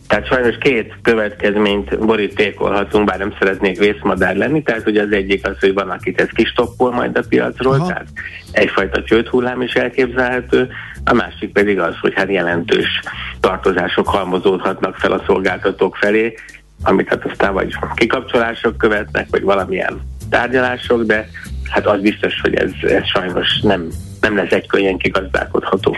[0.09, 5.57] Tehát sajnos két következményt borítékolhatunk, bár nem szeretnék vészmadár lenni, tehát hogy az egyik az,
[5.61, 7.86] hogy van, akit ez kistoppol majd a piacról, Aha.
[7.86, 8.07] tehát
[8.53, 10.68] egyfajta csődhullám is elképzelhető,
[11.05, 13.01] a másik pedig az, hogy hát jelentős
[13.40, 16.34] tartozások halmozódhatnak fel a szolgáltatók felé,
[16.83, 20.01] amit hát aztán vagy kikapcsolások követnek, vagy valamilyen
[20.31, 21.29] tárgyalások, de
[21.70, 23.89] hát az biztos, hogy ez, ez sajnos nem,
[24.20, 25.97] nem lesz egy könnyen kigazdálkodható.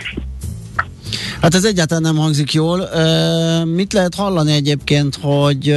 [1.41, 2.89] Hát ez egyáltalán nem hangzik jól.
[3.65, 5.75] Mit lehet hallani egyébként, hogy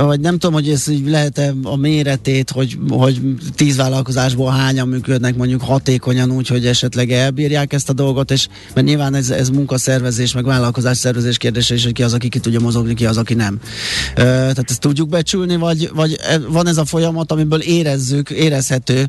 [0.00, 3.20] vagy nem tudom, hogy ez így lehet-e a méretét, hogy, hogy
[3.54, 8.86] tíz vállalkozásból hányan működnek mondjuk hatékonyan úgy, hogy esetleg elbírják ezt a dolgot, és mert
[8.86, 12.60] nyilván ez, ez munkaszervezés, meg vállalkozás szervezés kérdése is, hogy ki az, aki ki tudja
[12.60, 13.58] mozogni, ki az, aki nem.
[14.14, 19.04] Ö, tehát ezt tudjuk becsülni, vagy, vagy e, van ez a folyamat, amiből érezzük, érezhető,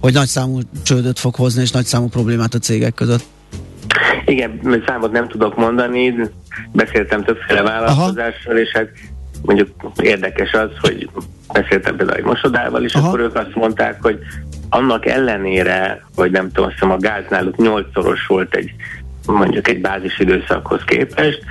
[0.00, 3.24] hogy nagy számú csődöt fog hozni, és nagy számú problémát a cégek között.
[4.24, 6.14] Igen, számot nem tudok mondani,
[6.72, 8.88] beszéltem többféle vállalkozással, és hát
[9.42, 9.68] mondjuk
[10.02, 11.08] érdekes az, hogy
[11.52, 13.06] beszéltem például egy mosodával, és Aha.
[13.06, 14.18] akkor ők azt mondták, hogy
[14.70, 18.74] annak ellenére, hogy nem tudom, azt hiszem a gáz náluk nyolcszoros volt egy
[19.26, 21.42] mondjuk egy bázis időszakhoz képest,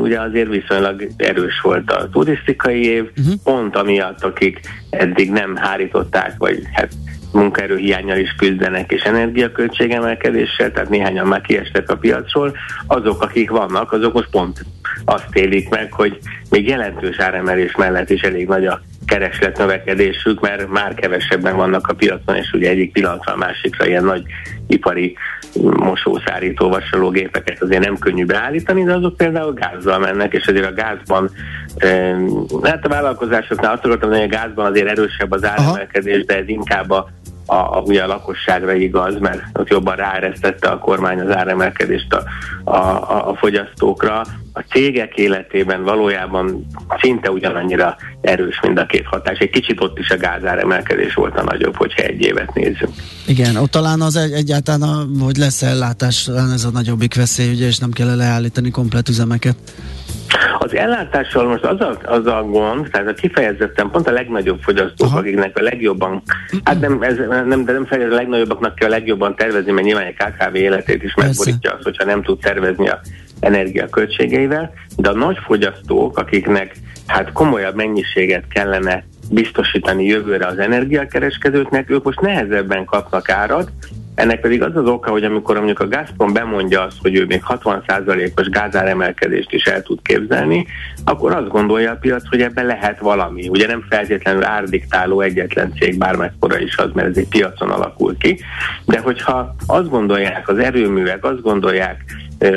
[0.00, 3.34] ugye azért viszonylag erős volt a turisztikai év, uh-huh.
[3.44, 4.60] pont amiatt, akik
[4.90, 6.92] eddig nem hárították, vagy hát
[7.32, 12.56] munkaerőhiányjal is küzdenek, és energiaköltségemelkedéssel, tehát néhányan már kiestek a piacról,
[12.86, 14.64] azok, akik vannak, azok most pont
[15.04, 16.18] azt élik meg, hogy
[16.50, 21.94] még jelentős áremelés mellett is elég nagy a kereslet növekedésük, mert már kevesebben vannak a
[21.94, 24.22] piacon, és ugye egyik pillanatra a másikra ilyen nagy
[24.66, 25.16] ipari
[25.60, 31.30] mosószárító vasalógépeket azért nem könnyű beállítani, de azok például gázzal mennek, és azért a gázban,
[31.76, 32.16] eh,
[32.62, 36.90] hát a vállalkozásoknál azt akartam, hogy a gázban azért erősebb az áremelkedés, de ez inkább
[36.90, 37.10] a
[37.46, 42.22] a, a, ugye a lakosságra igaz, mert ott jobban ráeresztette a kormány az áremelkedést a,
[42.70, 44.22] a, a, a fogyasztókra.
[44.54, 46.66] A cégek életében valójában
[47.00, 49.38] szinte ugyanannyira erős mind a két hatás.
[49.38, 52.92] Egy kicsit ott is a gázáremelkedés volt a nagyobb, hogyha egy évet nézzünk.
[53.26, 57.66] Igen, ott talán az egy, egyáltalán, a, hogy lesz ellátás, ez a nagyobbik veszély, ugye,
[57.66, 59.56] és nem kell leállítani komplet üzemeket.
[60.58, 65.08] Az ellátással most az a, az a gond, tehát a kifejezetten pont a legnagyobb fogyasztók,
[65.08, 65.18] Aha.
[65.18, 66.22] akiknek a legjobban,
[66.64, 70.06] hát nem, ez, nem, de nem feltétlenül a legnagyobbaknak kell a legjobban tervezni, mert nyilván
[70.06, 73.00] egy KKV életét is megborítja az, hogyha nem tud tervezni a
[73.40, 76.76] energiaköltségeivel, de a nagy fogyasztók, akiknek
[77.06, 83.70] hát komolyabb mennyiséget kellene biztosítani jövőre az energiakereskedőknek, ők most nehezebben kapnak árat,
[84.22, 87.42] ennek pedig az az oka, hogy amikor mondjuk a Gazprom bemondja azt, hogy ő még
[87.48, 90.66] 60%-os gázáremelkedést is el tud képzelni,
[91.04, 93.48] akkor azt gondolja a piac, hogy ebben lehet valami.
[93.48, 98.38] Ugye nem feltétlenül árdiktáló egyetlen cég, bármekkora is az, mert ez egy piacon alakul ki,
[98.84, 102.04] de hogyha azt gondolják az erőművek, azt gondolják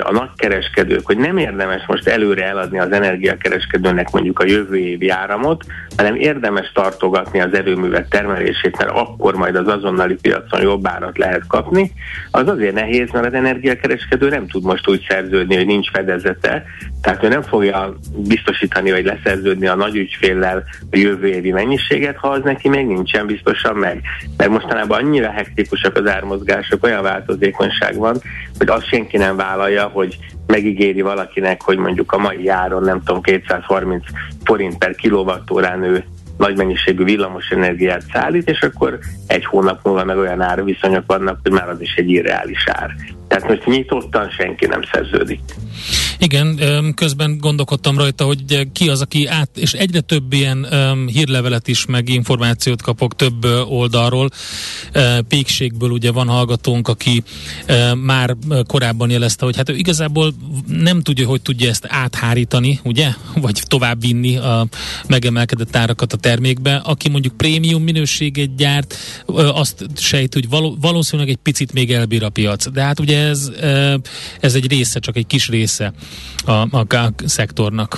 [0.03, 5.63] a nagykereskedők, hogy nem érdemes most előre eladni az energiakereskedőnek mondjuk a jövő évi áramot,
[5.97, 11.47] hanem érdemes tartogatni az erőművek termelését, mert akkor majd az azonnali piacon jobb árat lehet
[11.47, 11.91] kapni,
[12.31, 16.63] az azért nehéz, mert az energiakereskedő nem tud most úgy szerződni, hogy nincs fedezete,
[17.01, 22.27] tehát ő nem fogja biztosítani vagy leszerződni a nagy ügyféllel a jövő évi mennyiséget, ha
[22.27, 24.01] az neki még nincsen biztosan meg.
[24.37, 28.17] Mert mostanában annyira hektikusak az ármozgások, olyan változékonyság van,
[28.57, 30.17] hogy azt senki nem vállalja, hogy
[30.47, 34.03] megígéri valakinek, hogy mondjuk a mai áron nem tudom 230
[34.43, 36.05] forint per kilovattórán ő
[36.37, 41.51] nagy mennyiségű villamos energiát szállít, és akkor egy hónap múlva meg olyan árviszonyok vannak, hogy
[41.51, 42.95] már az is egy irreális ár.
[43.27, 45.39] Tehát most nyitottan senki nem szerződik.
[46.19, 46.59] Igen,
[46.95, 50.67] közben gondolkodtam rajta, hogy ki az, aki át, és egyre több ilyen
[51.07, 54.29] hírlevelet is, meg információt kapok több oldalról.
[55.27, 57.23] Pékségből ugye van hallgatónk, aki
[57.95, 58.35] már
[58.67, 60.33] korábban jelezte, hogy hát ő igazából
[60.67, 63.13] nem tudja, hogy tudja ezt áthárítani, ugye?
[63.35, 64.67] Vagy tovább vinni a
[65.07, 66.75] megemelkedett árakat a termékbe.
[66.75, 68.95] Aki mondjuk prémium minőséget gyárt,
[69.35, 72.69] azt sejt, hogy való, valószínűleg egy picit még elbír a piac.
[72.69, 73.51] De hát ugye ez,
[74.39, 75.93] ez egy része, csak egy kis része
[76.45, 77.97] a, a szektornak.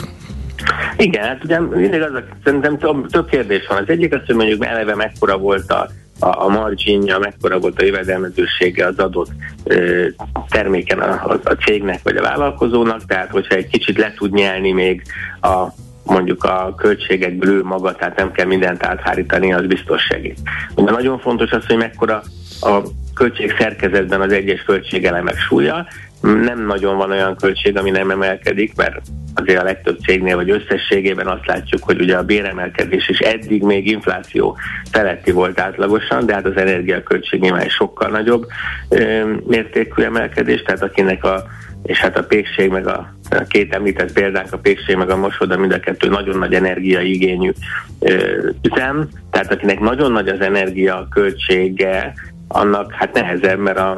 [0.97, 3.77] Igen, hát ugye mindig az a, szerintem több, több kérdés van.
[3.77, 5.89] Az egyik az, hogy mondjuk eleve mekkora volt a,
[6.19, 9.29] a, a marginja, mekkora volt a jövedelmezősége az adott
[9.63, 10.05] ö,
[10.49, 14.71] terméken a, a, a cégnek vagy a vállalkozónak, tehát hogyha egy kicsit le tud nyelni
[14.71, 15.01] még
[15.41, 15.67] a
[16.03, 20.39] mondjuk a költségekből ő maga, tehát nem kell mindent áthárítani, az biztos segít.
[20.75, 22.21] De nagyon fontos az, hogy mekkora
[22.61, 22.81] a
[23.13, 25.87] költség szerkezetben az egyes költségelemek súlya,
[26.21, 29.01] nem nagyon van olyan költség, ami nem emelkedik, mert
[29.33, 33.87] azért a legtöbb cégnél, vagy összességében azt látjuk, hogy ugye a béremelkedés is eddig még
[33.87, 34.57] infláció
[34.91, 38.45] feletti volt átlagosan, de hát az energiaköltség egy sokkal nagyobb
[38.89, 41.43] ö, mértékű emelkedés, tehát akinek a
[41.83, 45.57] és hát a pékség meg a, a két említett példánk, a pékség meg a mosoda,
[45.57, 47.51] mind a kettő nagyon nagy energiaigényű
[47.99, 52.13] ö, üzem, tehát akinek nagyon nagy az energia költsége,
[52.47, 53.95] annak hát nehezebb, mert a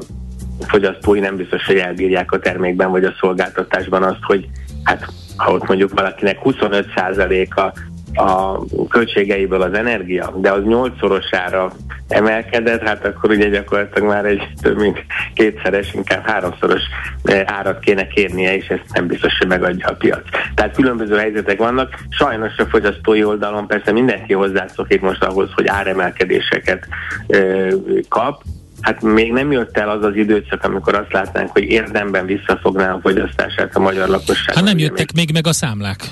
[0.68, 4.50] fogyasztói nem biztos, hogy elbírják a termékben vagy a szolgáltatásban azt, hogy
[4.84, 5.06] hát
[5.38, 7.74] ha ott mondjuk valakinek 25%-a
[8.14, 11.72] a költségeiből az energia, de az nyolcszorosára
[12.08, 16.82] emelkedett, hát akkor ugye gyakorlatilag már egy több mint kétszeres, inkább háromszoros
[17.24, 20.22] eh, árat kéne kérnie, és ezt nem biztos, hogy megadja a piac.
[20.56, 21.94] Tehát különböző helyzetek vannak.
[22.10, 26.88] Sajnos a fogyasztói oldalon persze mindenki hozzászokik most ahhoz, hogy áremelkedéseket
[27.28, 27.68] ö,
[28.10, 28.44] kap,
[28.82, 33.00] Hát még nem jött el az az időszak, amikor azt látnánk, hogy érdemben visszafogná a
[33.02, 34.56] fogyasztását a magyar lakosság.
[34.56, 35.32] Hát nem jöttek még...
[35.34, 36.12] meg a számlák.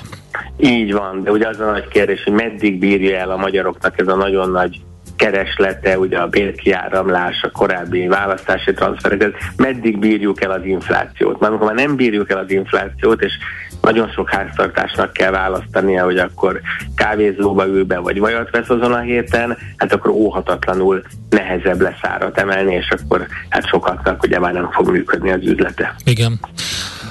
[0.56, 4.08] Így van, de ugye az a nagy kérdés, hogy meddig bírja el a magyaroknak ez
[4.08, 4.80] a nagyon nagy
[5.16, 11.40] kereslete, ugye a bérkiáramlás, a korábbi választási transferek, meddig bírjuk el az inflációt.
[11.40, 13.32] Mert amikor már nem bírjuk el az inflációt, és
[13.80, 16.60] nagyon sok háztartásnak kell választania, hogy akkor
[16.96, 22.38] kávézóba ül be, vagy vajat vesz azon a héten, hát akkor óhatatlanul nehezebb lesz árat
[22.38, 25.94] emelni, és akkor hát sokaknak ugye már nem fog működni az üzlete.
[26.04, 26.40] Igen.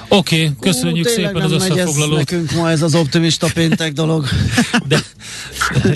[0.08, 2.16] Oké, okay, köszönjük Ó, szépen az összefoglalót.
[2.16, 4.24] nekünk ma ez az optimista péntek dolog.
[4.88, 4.98] De,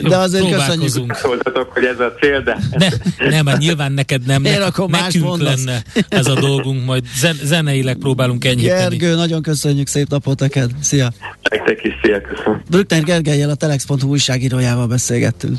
[0.02, 1.14] de azért köszönjük.
[1.14, 2.58] Szóltatok, hogy ez a cél, de...
[2.70, 2.88] Ne,
[3.28, 4.44] nem, mert nyilván neked nem.
[4.44, 5.64] Én akkor nekünk mondasz.
[5.64, 8.96] lenne ez a dolgunk, majd zen, zeneileg próbálunk enyhíteni.
[8.96, 10.70] Gergő, nagyon köszönjük, szép napot neked.
[10.80, 11.12] Szia!
[11.50, 12.62] Nektek is, szia, köszönöm.
[12.70, 15.58] Brückner Gergelyel a Telex.hu újságírójával beszélgettünk.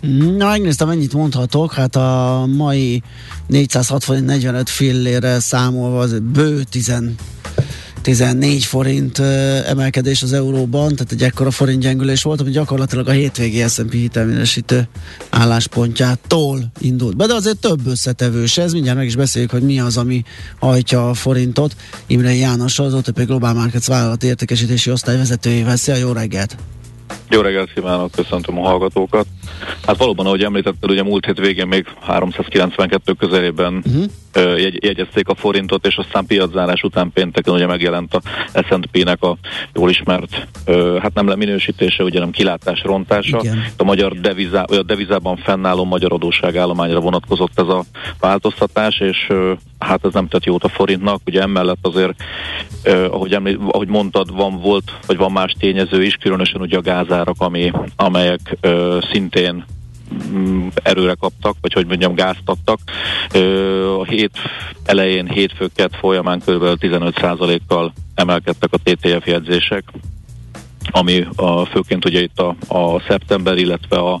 [0.00, 1.72] Na, megnéztem, mennyit mondhatok.
[1.72, 3.02] Hát a mai
[3.50, 6.92] 460-45 fillére számolva az bő 10
[8.02, 9.18] 14 forint
[9.66, 14.88] emelkedés az euróban, tehát egy ekkora forint gyengülés volt, ami gyakorlatilag a hétvégi S&P hitelminősítő
[15.30, 19.96] álláspontjától indult be, de azért több összetevős ez, mindjárt meg is beszéljük, hogy mi az,
[19.96, 20.24] ami
[20.58, 21.76] hajtja a forintot.
[22.06, 25.76] Imre János, az OTP Global Markets vállalati értékesítési osztály vezetőjével.
[25.76, 26.56] Szia, jó reggelt!
[27.30, 29.26] Jó reggelt kívánok, köszöntöm a hallgatókat.
[29.86, 34.60] Hát valóban, ahogy említetted, ugye múlt hét végén még 392 közelében uh-huh.
[34.60, 38.20] jegy, jegyezték a forintot, és aztán piaczárás után pénteken ugye megjelent a
[38.68, 39.36] S&P-nek a
[39.74, 40.46] jól ismert,
[41.00, 43.38] hát nem leminősítése, ugye nem kilátás rontása.
[43.42, 43.64] Igen.
[43.76, 47.84] A magyar devizá, vagy a devizában fennálló magyar adósságállományra vonatkozott ez a
[48.20, 49.32] változtatás, és
[49.78, 52.14] hát ez nem tett jót a forintnak, ugye emellett azért,
[52.84, 57.36] ahogy, említ, ahogy mondtad, van volt, vagy van más tényező is, különösen ugye a gázárak,
[57.38, 58.56] ami, amelyek
[59.12, 59.64] szintén
[60.32, 62.78] mm, erőre kaptak, vagy hogy mondjam, gáztattak.
[63.98, 64.38] A hét
[64.84, 66.62] elején, hétfőket folyamán kb.
[66.80, 69.84] 15%-kal emelkedtek a TTF jegyzések,
[70.90, 74.20] ami a, főként ugye itt a, a szeptember, illetve a,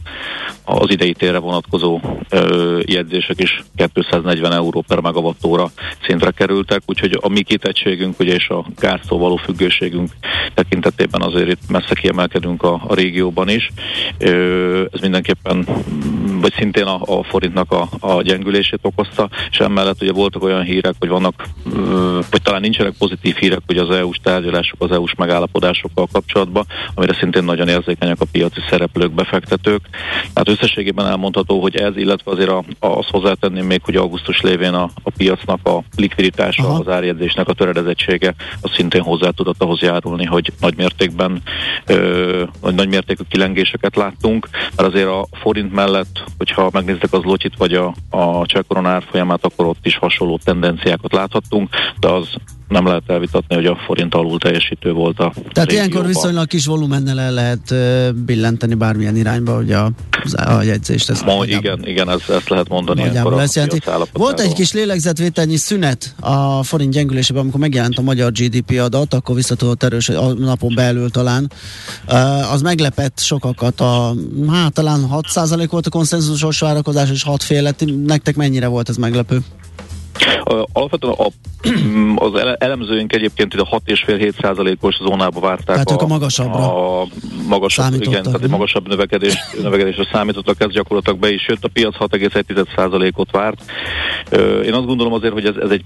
[0.64, 3.62] az idei térre vonatkozó ö, jegyzések is
[3.92, 5.70] 240 euró per megawattóra
[6.06, 10.10] szintre kerültek, úgyhogy a mi kitettségünk ugye és a gáztól való függőségünk
[10.54, 13.70] tekintetében azért itt messze kiemelkedünk a, a régióban is.
[14.18, 15.66] Ö, ez mindenképpen,
[16.40, 20.94] vagy szintén a, a forintnak a, a gyengülését okozta, és emellett ugye voltak olyan hírek,
[20.98, 26.08] hogy vannak, ö, vagy talán nincsenek pozitív hírek, hogy az EU-s tárgyalások, az EU-s megállapodásokkal
[26.12, 26.57] kapcsolatban,
[26.94, 29.80] amire szintén nagyon érzékenyek a piaci szereplők, befektetők.
[30.34, 34.74] Hát összességében elmondható, hogy ez, illetve azért a, a, azt hozzátenném még, hogy augusztus lévén
[34.74, 36.78] a, a piacnak a likviditása, Aha.
[36.78, 41.42] az árjegyzésnek a töredezettsége, az szintén hozzá tudott ahhoz járulni, hogy nagy mértékben
[41.86, 47.74] ö, nagy mértékű kilengéseket láttunk, mert azért a forint mellett, hogyha megnézzük az lotyit vagy
[47.74, 51.68] a, a cseh árfolyamát, akkor ott is hasonló tendenciákat láthattunk,
[52.00, 52.34] de az
[52.68, 57.20] nem lehet elvitatni, hogy a forint alul teljesítő volt a Tehát ilyenkor viszonylag kis volumennel
[57.20, 57.74] el lehet
[58.14, 59.90] billenteni bármilyen irányba, hogy a,
[60.34, 61.10] a jegyzést.
[61.10, 63.10] Ez Ma, igen, igen, ez, ezt lehet mondani.
[63.24, 63.82] Lesz jelenti.
[64.12, 69.34] Volt egy kis lélegzetvételnyi szünet a forint gyengülésében, amikor megjelent a magyar GDP adat, akkor
[69.34, 71.50] visszatudott erős, a napon belül talán.
[72.52, 74.14] Az meglepett sokakat, a,
[74.48, 77.84] hát talán 6% volt a konszenzusos várakozás, és 6 fél lett.
[78.04, 79.40] Nektek mennyire volt ez meglepő?
[80.72, 81.26] Alapvetően a,
[82.24, 85.66] az elemzőink egyébként ide 6,5-7 százalékos zónába várták.
[85.66, 87.06] Tehát a, ők a magasabbra a
[87.48, 91.64] magasabb, igen, tehát egy magasabb növekedés, növekedésre számítottak, ez gyakorlatilag be is jött.
[91.64, 93.62] A piac 6,1 százalékot várt.
[94.64, 95.84] Én azt gondolom azért, hogy ez, ez egy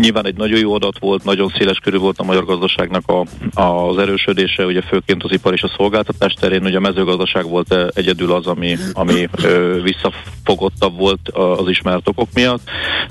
[0.00, 3.24] nyilván egy nagyon jó adat volt, nagyon széles körül volt a magyar gazdaságnak a,
[3.60, 8.32] az erősödése, ugye főként az ipar és a szolgáltatás terén, ugye a mezőgazdaság volt egyedül
[8.32, 9.28] az, ami, ami
[9.82, 12.62] visszafogottabb volt az ismert okok miatt,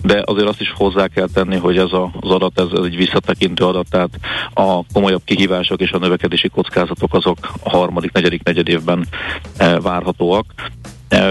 [0.04, 3.64] de azért azt is hozzá kell tenni, hogy ez a, az adat, ez, egy visszatekintő
[3.64, 4.20] adat, tehát
[4.54, 9.08] a komolyabb kihívások és a növekedési kockázatok azok a harmadik, negyedik negyedévben
[9.58, 10.46] e, várhatóak.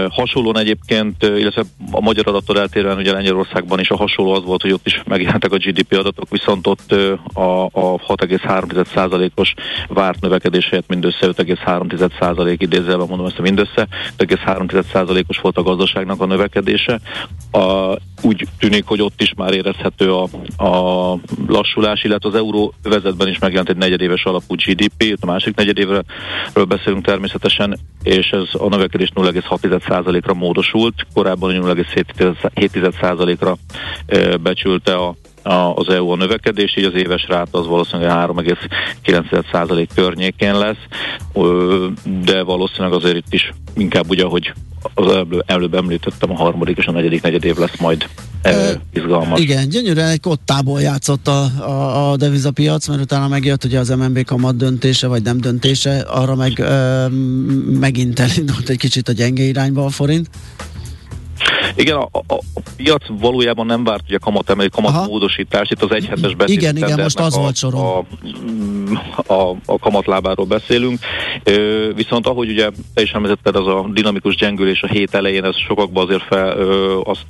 [0.09, 4.71] Hasonlóan egyébként, illetve a magyar adattól eltérően ugye Lengyelországban is a hasonló az volt, hogy
[4.71, 6.91] ott is megjelentek a GDP adatok, viszont ott
[7.33, 9.53] a, a 6,3%-os
[9.87, 16.25] várt növekedés helyett mindössze 5,3% idézőjelben mondom ezt a mindössze, 5,3%-os volt a gazdaságnak a
[16.25, 16.99] növekedése.
[17.51, 20.23] A, úgy tűnik, hogy ott is már érezhető a,
[20.63, 21.17] a
[21.47, 26.03] lassulás, illetve az euró vezetben is megjelent egy negyedéves alapú GDP, a másik negyedévről
[26.67, 29.09] beszélünk természetesen, és ez a növekedés
[29.79, 33.57] 0,6%-ra módosult, korábban 0,7%-ra
[34.41, 35.15] becsülte a
[35.75, 40.85] az EU a növekedés, így az éves ráta az valószínűleg 3,9% környékén lesz,
[42.23, 44.53] de valószínűleg azért itt is inkább ugye, hogy
[44.93, 48.07] az előbb, előbb említettem, a harmadik és a negyedik negyed év lesz majd
[48.41, 49.39] e, izgalmas.
[49.39, 54.23] Igen, gyönyörűen egy kottából játszott a, a, a devizapiac, mert utána megjött ugye az MNB
[54.23, 57.07] kamat döntése, vagy nem döntése, arra meg ö,
[57.79, 60.29] megint elindult egy kicsit a gyenge irányba a forint.
[61.75, 65.91] Igen, a, a, a piac valójában nem várt ugye kamat emelő, kamat módosítást, itt az
[65.91, 66.55] egyhetes beszél.
[66.55, 68.05] Igen, igen, most az a, volt soron.
[69.25, 70.99] A, a, a kamatlábáról beszélünk.
[71.43, 75.57] Ö, viszont ahogy ugye te is említetted, az a dinamikus gyengülés a hét elején, ez
[75.57, 77.25] sokakban azért fel, ö, azt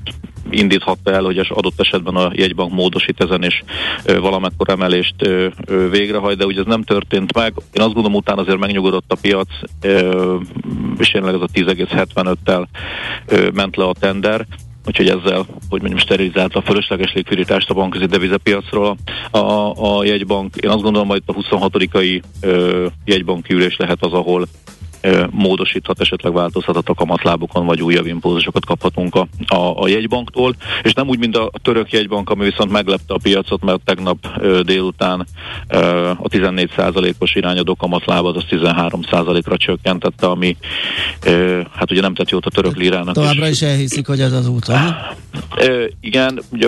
[0.49, 3.63] indíthatta el, hogy az adott esetben a jegybank módosít ezen és
[4.05, 7.53] ö, valamekkor emelést ö, ö, végrehajt, de ugye ez nem történt meg.
[7.71, 9.47] Én azt gondolom, utána azért megnyugodott a piac,
[9.81, 10.37] ö,
[10.97, 12.67] és jelenleg ez a 10,75-tel
[13.53, 14.45] ment le a tender
[14.85, 18.97] úgyhogy ezzel, hogy mondjam, sterilizálta a fölösleges likviditást a bankközi devizapiacról.
[19.31, 19.37] A,
[19.97, 22.21] a jegybank, én azt gondolom, hogy a 26-ai
[23.05, 24.47] jegybanki ülés lehet az, ahol
[25.29, 31.07] módosíthat, esetleg változhathat a kamatlábokon, vagy újabb impulzusokat kaphatunk a, a, a jegybanktól, és nem
[31.07, 35.27] úgy, mint a török jegybank, ami viszont meglepte a piacot, mert tegnap délután
[36.17, 40.57] a 14%-os irányadó kamatlábat az 13%-ra csökkentette, ami
[41.75, 43.13] hát ugye nem tett jót a török lirának.
[43.13, 44.71] Továbbra is elhiszik, hogy ez az út?
[46.01, 46.67] Igen, ugye,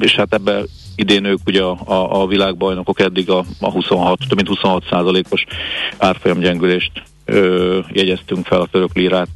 [0.00, 0.62] és hát ebbe
[0.94, 5.44] idén ők ugye a, a, a világbajnokok eddig a, a 26, több mint 26 százalékos
[5.98, 6.92] árfolyam gyengülést
[7.28, 9.28] ö, jegyeztünk fel a török lírát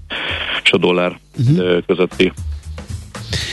[0.63, 1.59] és a dollár uh-huh.
[1.59, 1.79] ö,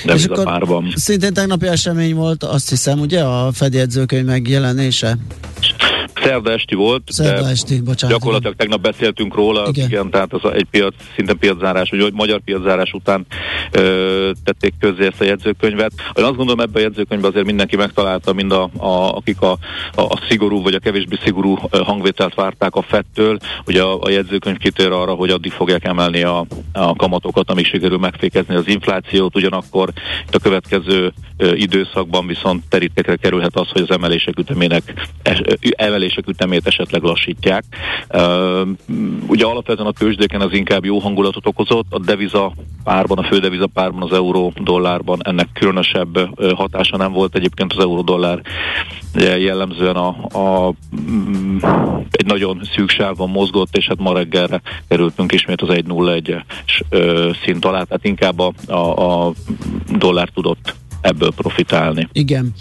[0.05, 0.93] közötti és akkor párban.
[0.95, 3.87] szintén tegnapi esemény volt, azt hiszem, ugye, a Fed
[4.25, 5.17] megjelenése?
[6.23, 8.17] Szerda esti volt, Szerda de esti, bocsánat.
[8.17, 12.91] gyakorlatilag tegnap beszéltünk róla, igen, igen tehát az egy piac, szinte piaczárás, vagy magyar piaczárás
[12.91, 13.25] után
[13.71, 15.91] ö, tették közzé ezt a jegyzőkönyvet.
[16.13, 19.51] Én azt gondolom ebben a jegyzőkönyvben azért mindenki megtalálta, mind a, a, akik a,
[19.95, 23.37] a, a szigorú vagy a kevésbé szigorú hangvételt várták a fettől.
[23.65, 27.97] Ugye a, a jegyzőkönyv kitér arra, hogy addig fogják emelni a, a kamatokat, amíg sikerül
[27.97, 29.35] megfékezni az inflációt,
[29.71, 29.89] ugyanakkor
[30.31, 31.13] a következő
[31.53, 34.93] időszakban viszont terítékre kerülhet az, hogy az emelések ütemének
[35.71, 37.63] emelések ütemét esetleg lassítják.
[39.27, 42.53] Ugye alapvetően a tőzsdéken az inkább jó hangulatot okozott, a deviza
[42.83, 47.35] párban, a fő deviza párban, az euró dollárban ennek különösebb hatása nem volt.
[47.35, 48.41] Egyébként az euró dollár
[49.15, 50.73] jellemzően a, a,
[51.09, 51.57] mm,
[52.11, 57.83] egy nagyon szűk sávban mozgott, és hát ma reggelre kerültünk ismét az 1.01-es szint alá,
[57.83, 59.33] tehát inkább a, a, a
[59.97, 62.09] dollár tudott ebből profitálni.
[62.11, 62.53] Igen.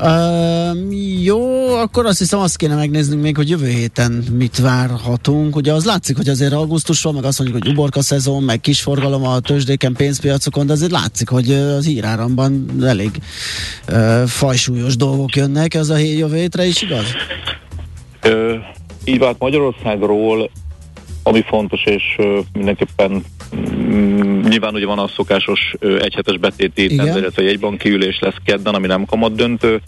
[0.00, 5.56] Uh, jó, akkor azt hiszem azt kéne megnéznünk még, hogy jövő héten mit várhatunk.
[5.56, 8.80] Ugye az látszik, hogy azért augusztus van, meg azt mondjuk, hogy uborka szezon, meg kis
[8.80, 13.10] forgalom a tőzsdéken, pénzpiacokon, de azért látszik, hogy az híráramban elég
[13.88, 15.74] uh, fajsúlyos dolgok jönnek.
[15.74, 17.04] Ez a jövő hétre is igaz?
[18.22, 18.54] Ö,
[19.04, 20.50] így vált Magyarországról
[21.28, 22.16] ami fontos, és
[22.52, 23.24] mindenképpen
[23.56, 29.04] mm, nyilván ugye van a szokásos egyhetes betéti illetve jegybanki ülés lesz kedden, ami nem
[29.04, 29.80] kamat döntő.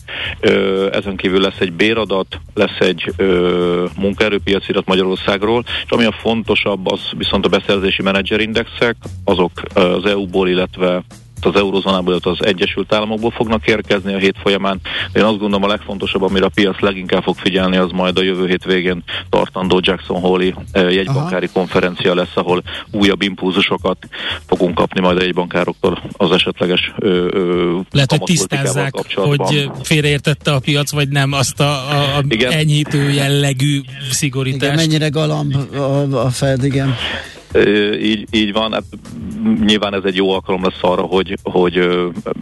[0.93, 3.13] Ezen kívül lesz egy béradat, lesz egy
[3.97, 11.03] munkaerőpiacirat Magyarországról, és ami a fontosabb, az viszont a beszerzési menedzserindexek, azok az EU-ból, illetve
[11.45, 14.81] az eurozónából, az Egyesült Államokból fognak érkezni a hét folyamán.
[15.13, 18.47] Én azt gondolom a legfontosabb, amire a piac leginkább fog figyelni, az majd a jövő
[18.47, 21.55] hét végén tartandó Jackson Hole-i eh, jegybankári Aha.
[21.55, 23.99] konferencia lesz, ahol újabb impulzusokat
[24.47, 30.59] fogunk kapni majd a jegybankároktól az esetleges ö, ö, Lehet, hogy tisztázzák, hogy félreértette a
[30.59, 33.81] piac, vagy nem azt a, a, a enyhítő jellegű
[34.11, 34.63] szigorítást.
[34.63, 36.97] Igen, mennyire galamb a, a Fed, igen
[38.01, 38.85] így, így van, hát
[39.65, 41.77] nyilván ez egy jó alkalom lesz arra, hogy, hogy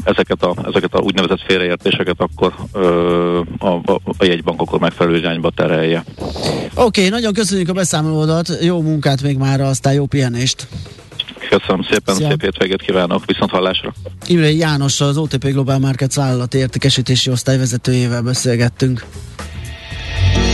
[0.05, 2.55] ezeket, a, ezeket a úgynevezett félreértéseket akkor
[3.59, 6.05] a, a, a jegybank akkor megfelelő irányba terelje.
[6.75, 10.67] Oké, okay, nagyon köszönjük a beszámolódat, jó munkát még már, aztán jó pihenést!
[11.49, 12.29] Köszönöm szépen, Szia.
[12.29, 13.93] szép hétvégét kívánok, viszont hallásra.
[14.27, 19.05] Imre János, az OTP Global Markets vállalati értékesítési osztály vezetőjével beszélgettünk.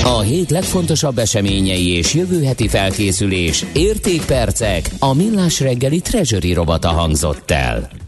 [0.05, 7.51] A hét legfontosabb eseményei és jövő heti felkészülés, értékpercek, a millás reggeli treasury robata hangzott
[7.51, 8.04] el.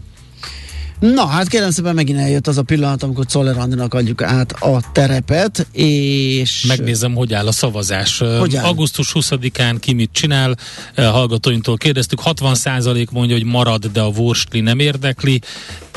[1.01, 4.81] Na, hát kérem szépen megint eljött az a pillanat, amikor Czoller Andinak adjuk át a
[4.93, 6.65] terepet, és...
[6.69, 8.19] Megnézem, hogy áll a szavazás.
[8.19, 8.65] Hogy áll?
[8.65, 10.57] Augusztus 20-án ki mit csinál,
[10.97, 15.41] hallgatóinktól kérdeztük, 60% mondja, hogy marad, de a Wurstli nem érdekli,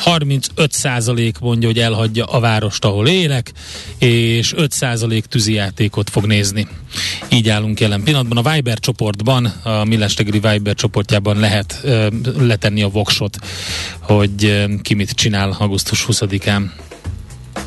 [0.06, 3.52] 35% mondja, hogy elhagyja a várost, ahol élek,
[3.97, 6.68] és 5% tűzijátékot fog nézni.
[7.30, 8.45] Így állunk jelen pillanatban.
[8.45, 13.38] A Viber csoportban, a Millás Viber csoportjában lehet uh, letenni a voksot,
[14.00, 16.62] hogy uh, ki mit csinál augusztus 20-án.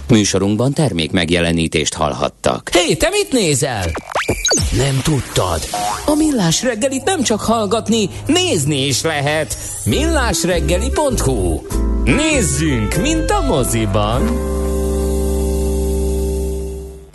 [0.09, 2.70] Műsorunkban termék megjelenítést hallhattak.
[2.73, 3.91] Hé, hey, te mit nézel?
[4.77, 5.68] Nem tudtad?
[6.07, 9.57] A Millás reggelit nem csak hallgatni, nézni is lehet.
[9.85, 11.61] millásreggeli.hu
[12.05, 14.23] Nézzünk, mint a moziban!